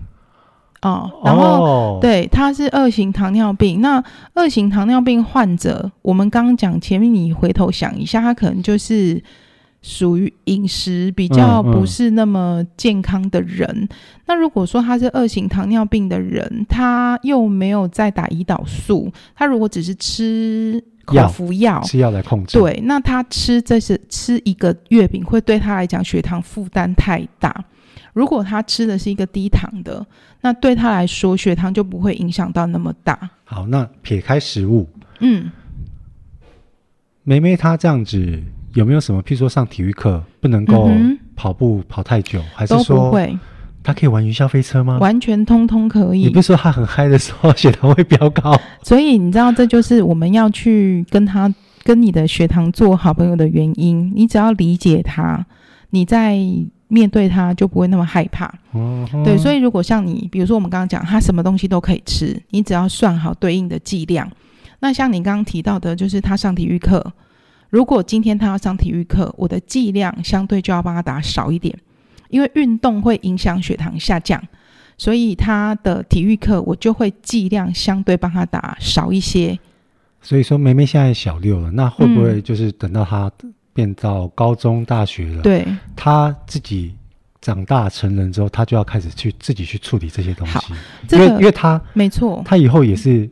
[0.81, 3.81] 哦，然后、哦、对，他是二型糖尿病。
[3.81, 4.01] 那
[4.33, 9.21] 二型糖尿病患者，我们刚刚讲前面，你回头想一下，他可能就是
[9.85, 13.69] 属于饮食比较不是那么健康的人。
[13.69, 13.89] 嗯嗯、
[14.27, 20.83] 那如果说他是二型糖尿病的人，他又没有在打胰岛素，他如果只是吃。
[21.07, 27.63] 口服药吃药来控制，对，那他吃这是吃一个月饼，会对他来讲血糖负担太大。
[28.15, 30.07] 如果他吃的是一个低糖的，
[30.41, 33.29] 那对他来说血糖就不会影响到那么大。
[33.45, 34.89] 好，那撇开食物，
[35.21, 35.53] 嗯，
[37.23, 38.43] 梅梅她这样子
[38.75, 39.23] 有没有什么？
[39.23, 40.91] 譬如说上体育课不能够
[41.35, 43.39] 跑步跑太久，嗯、还是说都不会？
[43.83, 44.99] 他可以玩云霄飞车吗？
[44.99, 46.25] 完全通通可以。
[46.25, 48.59] 你不是说他很嗨的时候血糖会飙高？
[48.83, 51.53] 所以你知道，这就是我们要去跟他、
[51.83, 54.11] 跟你的血糖做好朋友的原因。
[54.17, 55.45] 你只要理解他，
[55.91, 56.39] 你在
[56.89, 58.53] 面对他就不会那么害怕。
[59.25, 59.37] 对。
[59.37, 64.27] 所以如果像你，比如说我们刚刚讲，他什么东西都可以吃，你只要算好对应的剂量。
[64.81, 67.05] 那像你刚刚提到的，就是他上体育课，
[67.75, 71.77] 如果今天他要上体育课，我的剂量相对就要帮他打少一点，
[72.29, 74.41] 因为运动会影响血糖下降，
[74.97, 79.59] 所以他的体育课我就会剂量相对帮他打少一些。
[80.23, 83.29] 所以说，梅梅现在小六了，那会不会就是等到他
[83.73, 86.95] 变到高中、大学了，对、嗯，他自己
[87.41, 90.59] 长大成人之后，他就要开始去自己去处理这些东西，
[91.09, 93.29] 这个、因为因为他没错，他以后也是。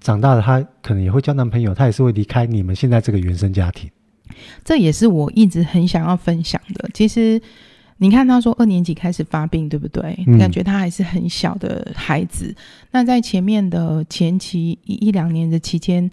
[0.00, 3.90] 长大了，他可能也会交男朋友，他也是会离开你们现在这个原生家庭。
[4.64, 6.88] 这也是我一直很想要分享的。
[6.94, 7.40] 其实，
[7.96, 10.16] 你看他说二年级开始发病，对不对？
[10.26, 12.54] 嗯、感觉他还是很小的孩子。
[12.92, 16.08] 那在前面的前期一一两年的期间，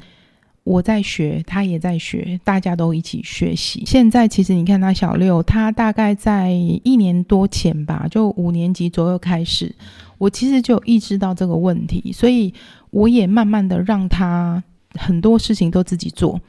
[0.66, 3.84] 我在学，他也在学，大家都一起学习。
[3.86, 9.74] 现在其实你看他小六，他大概在一年多前吧，就五年级左右开始，
[10.18, 12.54] 我其实就意识到这个问题，所以。
[12.92, 14.64] 我也慢慢的让他
[14.94, 16.40] 很多事情都自己做，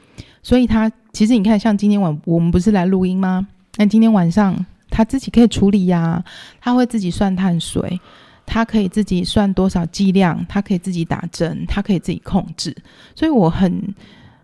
[0.41, 3.45] 所以他其实你看，像今天晚我们不是来录音吗？
[3.75, 6.23] 那今天晚上他自己可以处理呀、
[6.61, 7.99] 他会自己算碳水，
[8.47, 12.75] 他可以自己算多少剂量，他可以自己打针，他可以自己控制。
[13.13, 13.93] 所以我很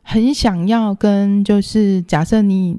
[0.04, 2.78] 很想要跟，就是假设你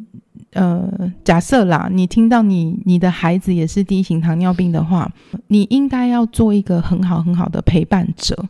[0.52, 0.86] 呃
[1.24, 5.10] 假设啦，你听到你你的孩子也是第一型糖尿病的话，
[5.48, 8.46] 你应该要做一个很好很好的陪伴者。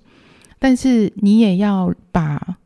[0.59, 2.57] 但是你也要把，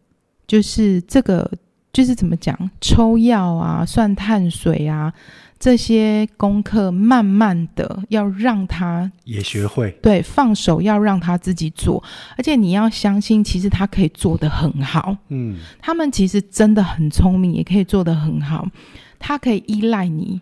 [0.47, 1.51] 就是这个，
[1.93, 5.13] 就是怎么讲，抽药啊、算碳水啊
[5.61, 9.91] 这些功课，慢慢的要让他也学会。
[10.01, 12.03] 对，放手要让他自己做，
[12.37, 15.17] 而且你要相信，其实他可以做得很好。
[15.29, 18.69] 嗯，他们其实真的很聪明，也可以做得很好。
[19.19, 20.41] 他可以依赖你，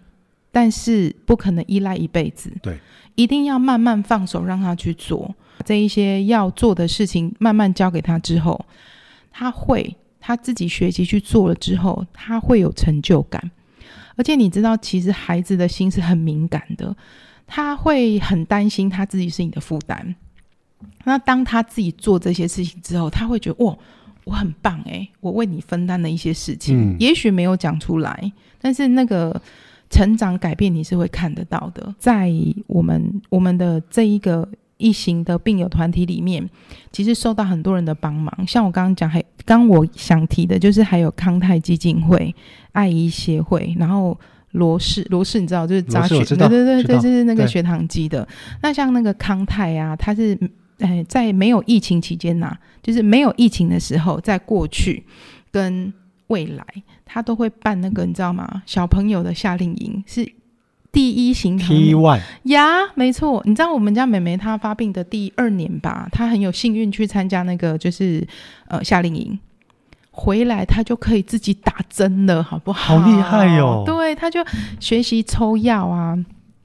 [0.52, 2.52] 但是不可能依赖一辈子。
[2.60, 2.78] 对，
[3.14, 5.34] 一定要慢慢放手，让他去做。
[5.64, 8.66] 这一些要做的事情，慢慢交给他之后，
[9.32, 13.50] 他会他自己学习去做了之后，他会有成就感。
[14.16, 16.96] 而且你知道，其实孩子的心是很敏感的，
[17.46, 20.14] 他会很担心他自己是你的负担。
[21.04, 23.76] 那当他自己做这些事情之后，他会觉得哇，
[24.24, 29.40] 我很棒诶，我为你分担了一些事情，嗯、也许没有讲出来，但是那个
[29.90, 31.94] 成长改变你是会看得到的。
[31.98, 32.32] 在
[32.66, 34.48] 我们我们的这一个。
[34.78, 36.48] 一型的病友团体里面，
[36.92, 38.32] 其实受到很多人的帮忙。
[38.46, 42.34] 像我刚刚讲，还刚我想提的，就是还有康泰基金会、
[42.72, 44.18] 爱医协会，然后
[44.52, 48.26] 罗氏罗氏，你知道就是扎血，对对对对，就是那个血糖机的。
[48.62, 50.38] 那像那个康泰啊，它是
[50.78, 55.04] 呃在没有疫情期间呐、啊，就是没有疫情的时候，在过去
[55.50, 55.92] 跟
[56.26, 56.64] 未来，
[57.04, 58.62] 他都会办那个你知道吗？
[58.66, 60.30] 小朋友的夏令营是。
[60.96, 63.42] 第一型糖尿病呀，没错。
[63.44, 68.26] 你知道我们家妹妹她发病的第二年吧，她很有幸运去参加那个就是
[68.68, 69.38] 呃夏令营，
[70.10, 72.98] 回来她就可以自己打针了，好不好？
[72.98, 73.82] 好厉害哟、哦！
[73.84, 74.40] 对，她就
[74.80, 76.16] 学习抽药啊。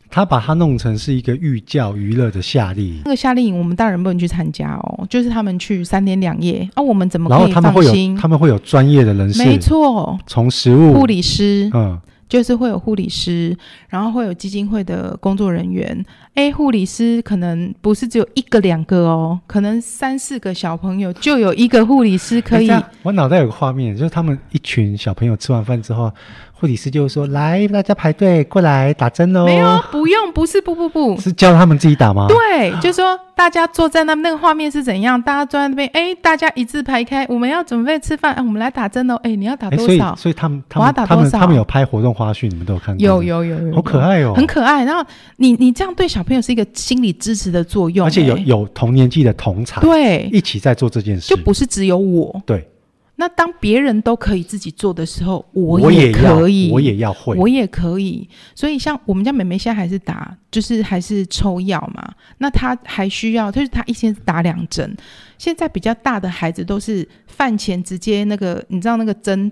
[0.09, 3.01] 她把它弄成是一个寓教于乐的夏令营。
[3.03, 7.61] 那个夏令营我们大人不能去参加哦，就是他们去三天两夜啊，我们怎么可以放心？
[7.61, 11.99] 他们会有他们会有专业的人士，没错，从食物护理师，嗯。
[12.31, 13.53] 就是会有护理师，
[13.89, 16.05] 然后会有基金会的工作人员。
[16.33, 22.71] 哎，护理师可能不是只有一个两个哦，可能三四个小朋友就有一个护理师可以。
[23.03, 26.09] 我脑袋有个画面，就是他们一群小朋友吃完饭之后。
[26.61, 32.27] 护理师就说：“来，大家排队过来打针喽。”没有，不用，不是，不不不，是叫他们自己打吗？
[32.29, 35.19] 对，就说大家坐在那，那个画面是怎样？
[35.19, 39.15] 大家坐在那边，哎，大家一字排开，我们要准备吃饭，哎，我们来打针喽。
[39.23, 39.85] 哎，你要打多少？
[39.85, 43.03] 所以，所以他们，他们，他们，他们有拍活动花絮，你们都有看过？
[43.03, 44.85] 有，有，有，有，好可爱哦，很可爱。
[44.85, 45.03] 然后
[45.37, 52.67] 你，你这样对小朋友是一个心理支持的作用，而且有有同年纪的同场，对，一起在做这件事，就不是只有我，对。
[53.21, 58.27] 那当别人都可以自己做的时候，我也可以，我也要，会，我也可以。
[58.55, 62.11] 所以像我们家妹妹现在还是打，就是还是抽药嘛。
[62.39, 64.97] 那她还需要，就是她一天打两针。
[65.37, 69.51] 现在比较大的孩子都是饭前直接那个，你知道那个针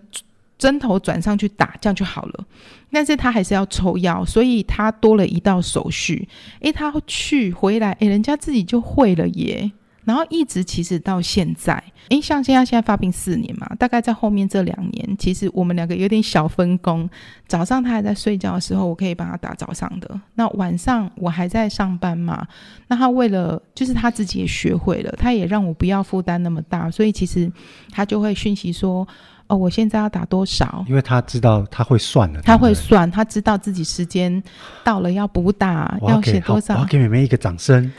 [0.57, 2.45] 针头转上去打，这样就好了。
[2.91, 6.27] 但是她还是要抽药，所以她多了一道手续。
[6.61, 9.71] 诶，她去回来，诶，人家自己就会了耶。
[10.05, 17.07] 然后一直其实到现在，诶，像现在现在发病四年嘛，大概在后面这两年，其实我们两个有点小分工。
[17.47, 20.19] 早上他还在睡觉的时候，我可以帮他打早上的。
[20.35, 22.47] 那晚上我还在上班嘛，
[22.87, 27.51] 那他为了就是他自己也学会了，他也让我不要负担那么大，所以其实
[27.91, 29.07] 他就会讯息说，
[29.47, 30.85] 哦，我现在要打多少？
[30.87, 34.41] 因为他知道他会算了，他会算，他知道自己时间
[34.83, 36.75] 到了要补打，要写多少。
[36.75, 37.91] 我要给妹妹一个掌声。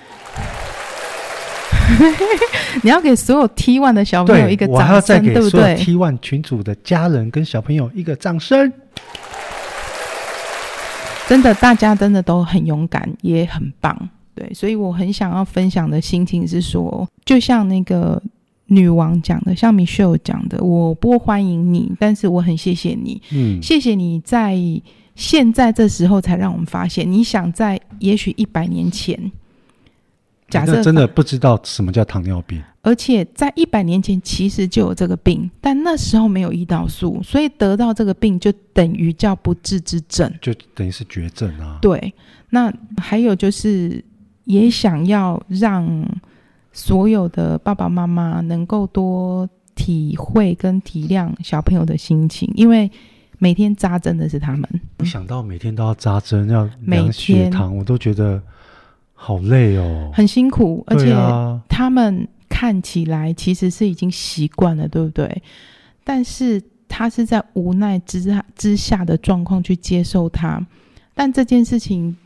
[2.82, 8.72] 你要给所有 T one 的小朋友一个掌声，我还要再给所有 T1 群主的家人跟小朋友一个掌声。
[11.28, 13.96] 真的，大家真的都很勇敢，也很棒。
[14.34, 18.20] 对，所以我很想要分享的心情是说，就像那个
[18.66, 23.20] 女王讲的，像 Michelle 讲的，我不欢迎你，但是我很谢谢你。
[23.32, 24.56] 嗯，谢谢你在
[25.14, 29.30] 现在这时候才让我们发现，你想在也许一百年前。
[30.50, 41.78] 假设真的不知道什么叫糖尿病，而且在一百年前其实就有这个病，但那时候没有胰岛素，所以得到这个病就等于叫不治之症，就等于是绝症啊。
[41.80, 42.12] 对，
[42.50, 44.04] 那还有就是
[44.44, 46.04] 也想要让
[46.72, 52.90] 所有的爸爸妈妈能够多体会跟体谅小朋友的心情，因为
[53.38, 54.68] 每天扎针的是他们。
[54.98, 58.42] 我想到每天都要扎针，要量血糖，我都觉得。
[59.22, 61.14] 好累哦，很辛苦，而且
[61.68, 65.42] 他们看起来其实是已经习惯了，对不对？
[66.02, 70.66] 但是他是在无奈之下之下的状况去接受他，
[71.14, 72.16] 但这件事情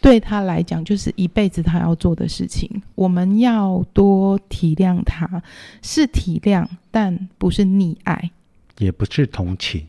[0.00, 2.70] 对他来讲就是一辈子他要做的事情。
[2.94, 5.42] 我们要多体谅他，
[5.82, 8.30] 是体谅，但不是溺爱，
[8.78, 9.84] 也不是同情。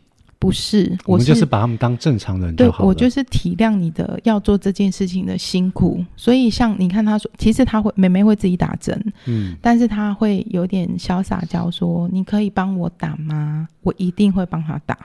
[0.46, 13.68] 不是，我们就是把他们当正常人就好我就是体谅你的要做这件事情的辛苦，所以像你看他说，其实他会妹妹会自己打针，嗯，但是他会有点小撒娇说：“你可以帮我打吗？
[13.82, 14.98] 我一定会帮他打。”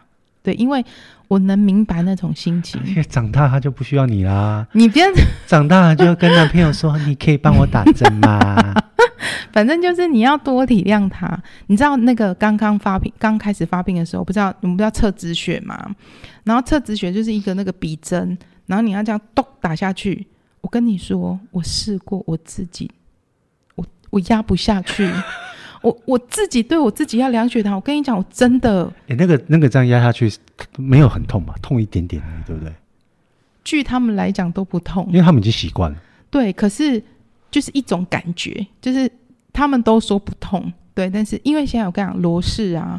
[0.42, 0.84] 对，因为
[1.28, 2.80] 我能明白那种心情。
[2.86, 5.04] 因为长大他就不需要你啦，你别
[5.46, 8.74] 长大了就跟男朋友说：“你可以帮我打针吗？”
[9.52, 15.90] 反正就是你要多体谅他，你知道那个刚刚发病、刚开始发病的时候，不知道你们不知道测止血吗？
[16.44, 20.26] 然后测止血就是一个那个笔针，然后你要这样咚打下去。
[20.60, 22.90] 我跟你说，我试过我自己，
[23.74, 25.10] 我我压不下去，
[25.82, 27.74] 我我自己对我自己要量血糖。
[27.74, 30.32] 我跟你讲，我真的，哎、欸，那个那个这样压下去
[30.76, 31.54] 没有很痛吧？
[31.62, 32.72] 痛一点点，对不对？
[33.64, 35.98] 据他们来讲都不痛，因为他们已经习惯了。
[36.30, 37.02] 对，可是
[37.50, 39.10] 就是一种感觉，就是。
[39.52, 42.98] 他们都说不痛，对，但是因为现在我跟你讲罗氏啊，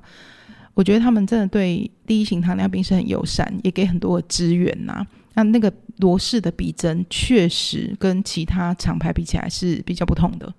[0.73, 5.07] 我觉得他们真的对第一型糖尿病是很友善，也给很多的资源呐、啊。
[5.35, 10.53] 那那个罗氏的鼻针确实跟其他厂牌比起来是比较不同的。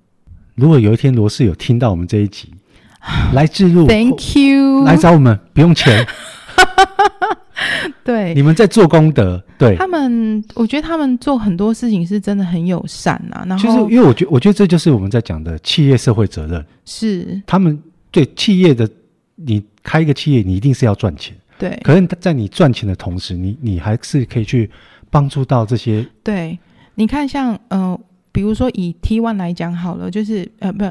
[0.55, 2.48] 如果有一天罗氏有听到我们这一集，
[3.32, 6.07] 来置入，Thank you，来找我们，不用钱。
[8.05, 13.44] 对，你们在做功德，对他们，我觉得他们做很多事情是真的很友善啊。
[13.48, 16.64] 然后，就是因为我觉得，我觉得这就是我们在讲的企业社会责任。
[16.84, 17.80] 是他们
[18.11, 18.88] 对企业的，
[19.36, 21.36] 你开一个企业，你一定是要赚钱。
[21.59, 24.68] 对，可是，在你赚钱的同时，你你还是可以去
[25.09, 26.05] 帮助到这些。
[26.24, 26.59] 对，
[26.96, 28.00] 你看像，像呃，
[28.33, 30.85] 比如说以 T1 来讲好了，就是呃，不，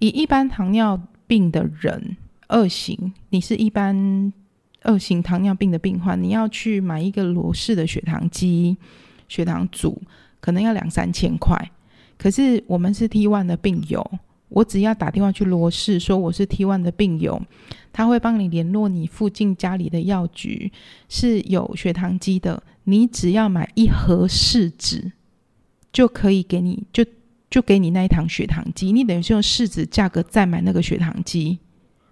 [0.00, 2.16] 以一般糖尿病的人
[2.48, 4.32] 二型，你是一般。
[4.82, 8.76] 二型糖尿病的病患，你要去买一个罗氏的血糖机、
[9.26, 10.00] 血糖组，
[10.38, 11.72] 可能要两三千块。
[12.16, 14.08] 可是我们是 T1 的病友，
[14.48, 17.42] 我只要打电话去罗氏说我是 T1 的病友，
[17.92, 20.70] 他会帮你联络你附近家里的药局，
[21.08, 22.62] 是有血糖机的。
[22.84, 25.10] 你只要买一盒试纸，
[25.96, 27.02] 就可以给你就
[27.48, 28.92] 就给你那一堂血糖机。
[28.92, 31.58] 你等于是用试纸价格再买那个血糖机，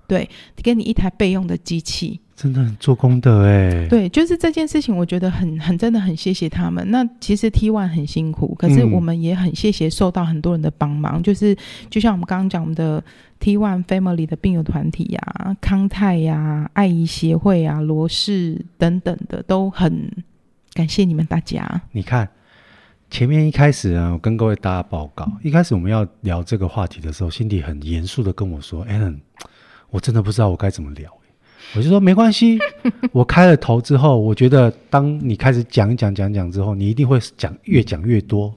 [0.09, 0.27] 对，
[0.63, 2.19] 给你一台备用的机器。
[2.35, 6.91] 真的很做功德哎，对，就是这件事情，我觉得很很真的很谢谢他们。
[6.91, 11.21] 那其实 T One 很辛苦，可是我们也很谢谢受到很多人的帮忙。
[11.21, 11.55] 嗯、就是
[11.91, 13.05] 就像我们刚刚讲的
[13.39, 20.11] T One Family 的病友团体呀、啊、康泰呀、啊、爱医协会啊、罗氏等等的，都很
[20.73, 21.83] 感谢你们大家。
[21.93, 22.27] 你看
[23.15, 29.21] 前面一开始啊，我跟各位大家报告，一开始我们要聊这个话题的时候，辛迪很严肃的跟我说：“Alan，
[29.91, 31.09] 我真的不知道我该怎么聊。”
[31.77, 32.59] 我就说没关系，
[33.15, 38.53] 我开了头之后，我觉得当你开始讲讲讲讲之后，你一定会讲越讲越多。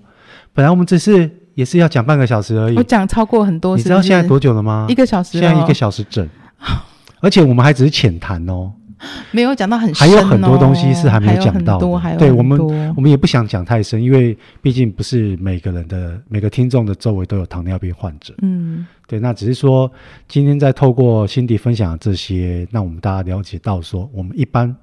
[0.55, 3.89] 本来我们只是也是要讲半个小时而已，我讲超过很多是是？
[3.89, 4.87] 你知道现在多久了吗？
[4.89, 6.27] 一个小时，现在一个小时整，
[7.21, 8.73] 而且我们还只是浅谈哦。
[9.31, 11.99] 没有讲到很深，还有很多东西是还没有讲到的。
[11.99, 12.59] 还有对我们，
[12.95, 18.33] 我们也不想讲太深，因为毕竟不是每个人的每个听众的周围都有糖尿病患者。
[18.41, 19.91] 嗯，对，那只是说
[20.27, 24.75] 今天在透过辛迪分享的这些，让我们大家了解到说，我们一般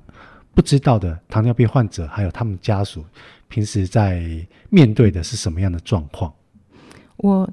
[0.54, 3.04] 不知道的糖尿病患者还有他们家属
[3.48, 4.22] 平时在
[4.70, 6.32] 面对的是什么样的状况。
[7.16, 7.48] 我。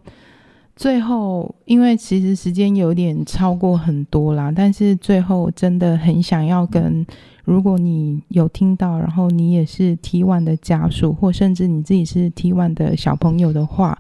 [0.76, 7.05] 最后，因为其实时间有点超过很多啦，但是最后真的很想要跟，
[7.43, 13.97] 如果你有听到，然后你也是 T one 的家属，或甚至你自己是 T one 的小朋友的话，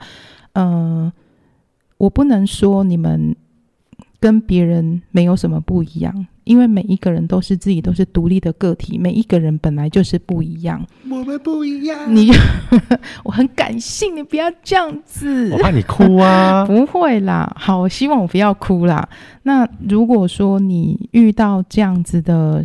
[0.53, 1.13] 嗯、呃，
[1.97, 3.35] 我不能说你们
[4.19, 6.27] 跟别人没有什么不一样。
[6.43, 10.85] 因为每一个人都是自己，都是独立的个体，每一个人本来就是不一样。
[11.09, 12.13] 我们不一样。
[12.13, 12.31] 你，
[13.23, 15.51] 我很感性，你不要这样子。
[15.51, 16.65] 我怕你哭啊。
[16.69, 19.07] 不会啦，好，我希望我不要哭啦。
[19.43, 22.63] 那如果说你遇到这样子的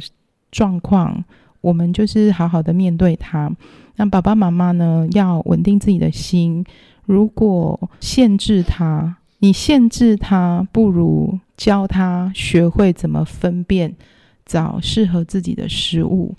[0.51, 1.25] 状况，
[1.61, 3.51] 我们就是好好的面对它。
[3.97, 6.65] 那爸爸妈妈呢，要稳定自己的心。
[7.07, 11.39] 如果限制他，你限制他，不如。
[11.57, 13.97] 教他学会怎么分辨，
[14.45, 16.35] 找适合自己的食物，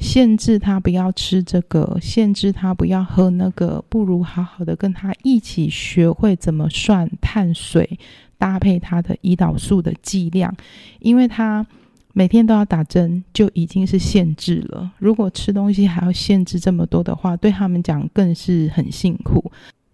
[0.00, 7.96] 限制他不要吃这个，限制他不要喝那个，不如好好的跟他一起学会怎么算碳水，
[8.36, 10.52] 搭配他的胰岛素的剂量，
[10.98, 11.64] 因为他
[12.12, 14.90] 每天都要打针，就已经是限制了。
[14.98, 19.52] 如果吃东西还要限制这么多的话，对他们讲更是很辛苦，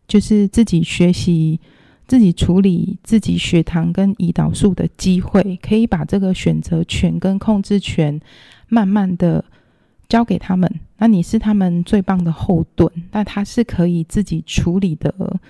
[0.09, 1.61] 就是自己学习。
[2.13, 8.21] 自己处理自己血糖跟胰岛素的机会，可以把这个选择权跟控制权
[8.69, 9.43] 慢慢的
[10.11, 10.71] 交给他们。
[10.99, 15.41] 那你是他们最棒的后盾，但他是可以自己处理的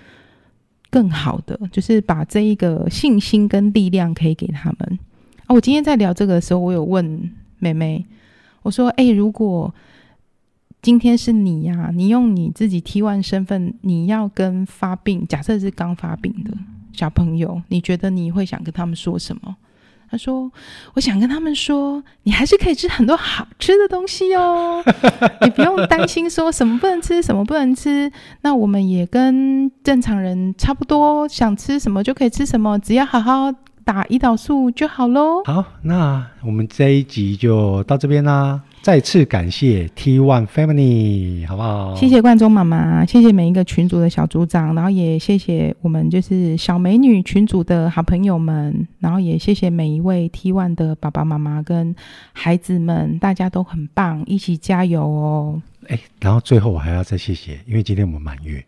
[0.89, 4.99] 更好的，就是把这一个信心跟力量可以给他们。
[5.47, 8.07] 啊，我今天在聊这个的时候，我有问妹妹，
[8.63, 9.75] 我说：“哎，如果……”
[10.83, 16.53] 今天是你呀、啊，你用你自己 T1 身份，你要跟发病，假设是刚发病的
[16.93, 19.55] 小朋友，你觉得你会想跟他们说什么？
[20.11, 20.51] 他说
[20.95, 24.83] ：“我想跟他们说，你还是可以吃很多好吃的东西哦，
[25.43, 28.11] 你不用担心说什么不能吃，什么不能吃。
[28.43, 33.53] 那我们也跟正常人差不多，想吃什么就可以吃什么，只要好好
[33.85, 38.61] 打胰岛素就好喽。”好，那我们这一集就到这边啦。
[38.83, 41.95] 再次感谢 T One Family，好不好？
[41.95, 51.95] 谢谢冠中妈妈，谢谢每一个群组的小组长，然后也谢谢我们就是小美女群组的好朋友们，然后也谢谢每一位 T One 的爸爸妈妈跟
[52.33, 55.63] 孩子们，大家都很棒，一起加油哦！
[55.87, 58.65] 哎，然后最后我还要再谢谢，因为今天我们满月，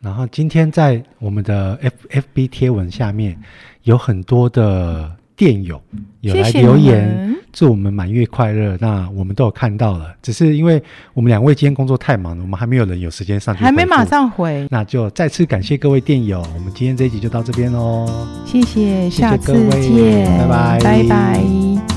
[0.00, 1.94] 然后今天在我们的 F
[2.34, 3.40] FB 贴文下面
[3.84, 5.16] 有很多的。
[5.42, 5.82] 电友
[6.20, 8.78] 有来留言，祝我们满月快乐。
[8.80, 10.80] 那我们都有看到了，只是因为
[11.14, 14.68] 我们两位今天工作太忙了，我们还没有人有时间上去，还没马上回。
[14.70, 18.08] 那就再次感谢各位电友，我们今天这一集就到这边喽。
[18.46, 21.91] 谢谢，下次见，拜拜，拜拜。